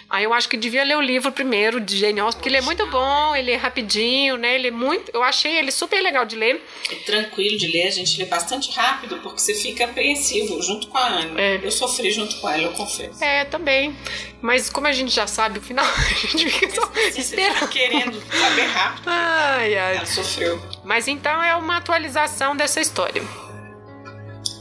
Aí 0.09 0.23
eu 0.23 0.33
acho 0.33 0.49
que 0.49 0.57
devia 0.57 0.85
ler 0.85 0.97
o 0.97 1.01
livro 1.01 1.33
primeiro 1.33 1.81
de 1.81 1.99
Jane 1.99 2.21
Austen, 2.21 2.39
porque 2.39 2.49
ele 2.49 2.59
é 2.59 2.61
muito 2.61 2.87
bom, 2.87 3.35
ele 3.35 3.51
é 3.51 3.57
rapidinho, 3.57 4.37
né? 4.37 4.55
Ele 4.55 4.69
é 4.69 4.71
muito. 4.71 5.11
Eu 5.13 5.23
achei 5.23 5.59
ele 5.59 5.73
super 5.73 6.01
legal 6.01 6.25
de 6.25 6.37
ler. 6.37 6.65
É 6.91 6.95
tranquilo 6.97 7.59
de 7.59 7.67
ler, 7.67 7.89
a 7.89 7.91
gente 7.91 8.17
lê 8.19 8.25
bastante 8.25 8.71
rápido, 8.71 9.19
porque 9.19 9.41
você 9.41 9.55
fica 9.55 9.85
apreensivo 9.85 10.63
junto 10.63 10.87
com 10.87 10.97
a 10.97 11.09
Anne. 11.09 11.41
É. 11.41 11.61
Eu 11.61 11.73
sofri 11.73 12.13
junto 12.13 12.37
com 12.37 12.49
ela, 12.49 12.63
eu 12.63 12.73
confesso. 12.73 13.23
É, 13.23 13.45
também. 13.47 13.97
Mas 14.41 14.71
como 14.71 14.87
a 14.87 14.93
gente 14.93 15.11
já 15.11 15.27
sabe 15.27 15.59
o 15.59 15.63
final, 15.63 15.85
a 15.91 16.27
gente 16.27 16.51
fica 16.51 16.71
só 16.71 16.93
esperando. 17.17 17.69
querendo 17.69 18.23
saber 18.31 18.67
rápido. 18.67 19.09
Ai, 19.09 19.77
ai. 19.77 19.97
Ela 19.97 20.07
sofreu. 20.07 20.63
Mas 20.85 21.09
então 21.09 21.43
é 21.43 21.57
uma 21.57 21.79
atualização 21.79 22.57
dessa 22.57 22.81
história. 22.81 23.23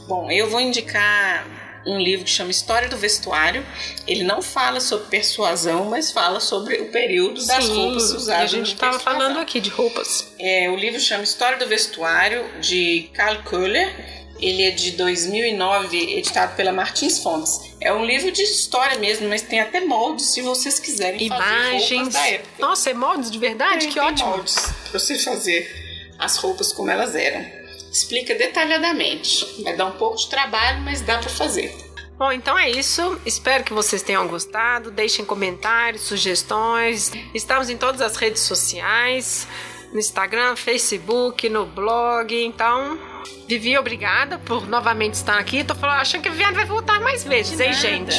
Bom, 0.08 0.30
eu 0.30 0.48
vou 0.48 0.60
indicar 0.60 1.46
um 1.86 1.98
livro 1.98 2.24
que 2.24 2.30
chama 2.30 2.50
História 2.50 2.88
do 2.88 2.96
Vestuário. 2.96 3.64
Ele 4.06 4.24
não 4.24 4.42
fala 4.42 4.80
sobre 4.80 5.06
persuasão, 5.06 5.84
mas 5.84 6.10
fala 6.10 6.40
sobre 6.40 6.76
o 6.76 6.90
período 6.90 7.44
das 7.46 7.64
Sim, 7.64 7.74
roupas 7.74 8.10
usadas. 8.10 8.42
A 8.42 8.46
gente 8.46 8.72
estava 8.72 8.98
falando 8.98 9.38
aqui 9.38 9.60
de 9.60 9.70
roupas. 9.70 10.26
É, 10.38 10.68
o 10.68 10.76
livro 10.76 11.00
chama 11.00 11.22
História 11.24 11.58
do 11.58 11.66
Vestuário, 11.66 12.44
de 12.60 13.10
Karl 13.14 13.42
Köhler. 13.42 14.16
Ele 14.38 14.64
é 14.64 14.70
de 14.70 14.90
2009, 14.90 16.18
editado 16.18 16.54
pela 16.56 16.70
Martins 16.70 17.20
Fontes. 17.20 17.74
É 17.80 17.90
um 17.90 18.04
livro 18.04 18.30
de 18.30 18.42
história 18.42 18.98
mesmo, 18.98 19.28
mas 19.30 19.40
tem 19.40 19.60
até 19.60 19.80
moldes 19.80 20.26
se 20.26 20.42
vocês 20.42 20.78
quiserem 20.78 21.22
Imagens. 21.22 21.82
fazer 21.84 21.94
roupas 21.94 22.12
da 22.12 22.28
época. 22.28 22.50
Nossa, 22.58 22.90
é 22.90 22.94
moldes 22.94 23.30
de 23.30 23.38
verdade? 23.38 23.78
Tem, 23.78 23.88
que 23.88 23.94
tem 23.94 24.02
ótimo. 24.02 24.30
moldes 24.30 24.54
para 24.90 24.98
você 24.98 25.18
fazer 25.18 25.86
as 26.18 26.36
roupas 26.36 26.70
como 26.72 26.90
elas 26.90 27.14
eram 27.14 27.55
explica 27.96 28.34
detalhadamente. 28.34 29.62
Vai 29.62 29.74
dar 29.76 29.86
um 29.86 29.92
pouco 29.92 30.16
de 30.16 30.28
trabalho, 30.28 30.80
mas 30.82 31.00
dá 31.00 31.18
para 31.18 31.30
fazer. 31.30 31.74
Bom, 32.18 32.32
então 32.32 32.58
é 32.58 32.70
isso. 32.70 33.20
Espero 33.26 33.62
que 33.64 33.72
vocês 33.72 34.02
tenham 34.02 34.26
gostado. 34.26 34.90
Deixem 34.90 35.24
comentários, 35.24 36.02
sugestões. 36.02 37.12
Estamos 37.34 37.68
em 37.68 37.76
todas 37.76 38.00
as 38.00 38.16
redes 38.16 38.42
sociais: 38.42 39.46
no 39.92 39.98
Instagram, 39.98 40.56
Facebook, 40.56 41.48
no 41.48 41.66
blog. 41.66 42.34
Então, 42.34 42.98
Vivi, 43.46 43.76
obrigada 43.76 44.38
por 44.38 44.66
novamente 44.66 45.14
estar 45.14 45.38
aqui. 45.38 45.62
Tô 45.62 45.74
falando, 45.74 46.00
achando 46.00 46.22
que 46.22 46.28
a 46.28 46.30
Viviane 46.30 46.56
vai 46.56 46.64
voltar 46.64 47.00
mais 47.00 47.22
vezes, 47.22 47.60
hein, 47.60 47.72
gente? 47.74 48.16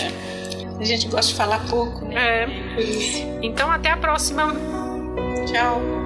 A 0.80 0.84
gente 0.84 1.08
gosta 1.08 1.32
de 1.32 1.38
falar 1.38 1.68
pouco, 1.68 2.06
né? 2.06 2.44
É. 2.44 3.40
Então, 3.42 3.72
até 3.72 3.90
a 3.90 3.98
próxima. 3.98 4.56
Tchau. 5.52 5.97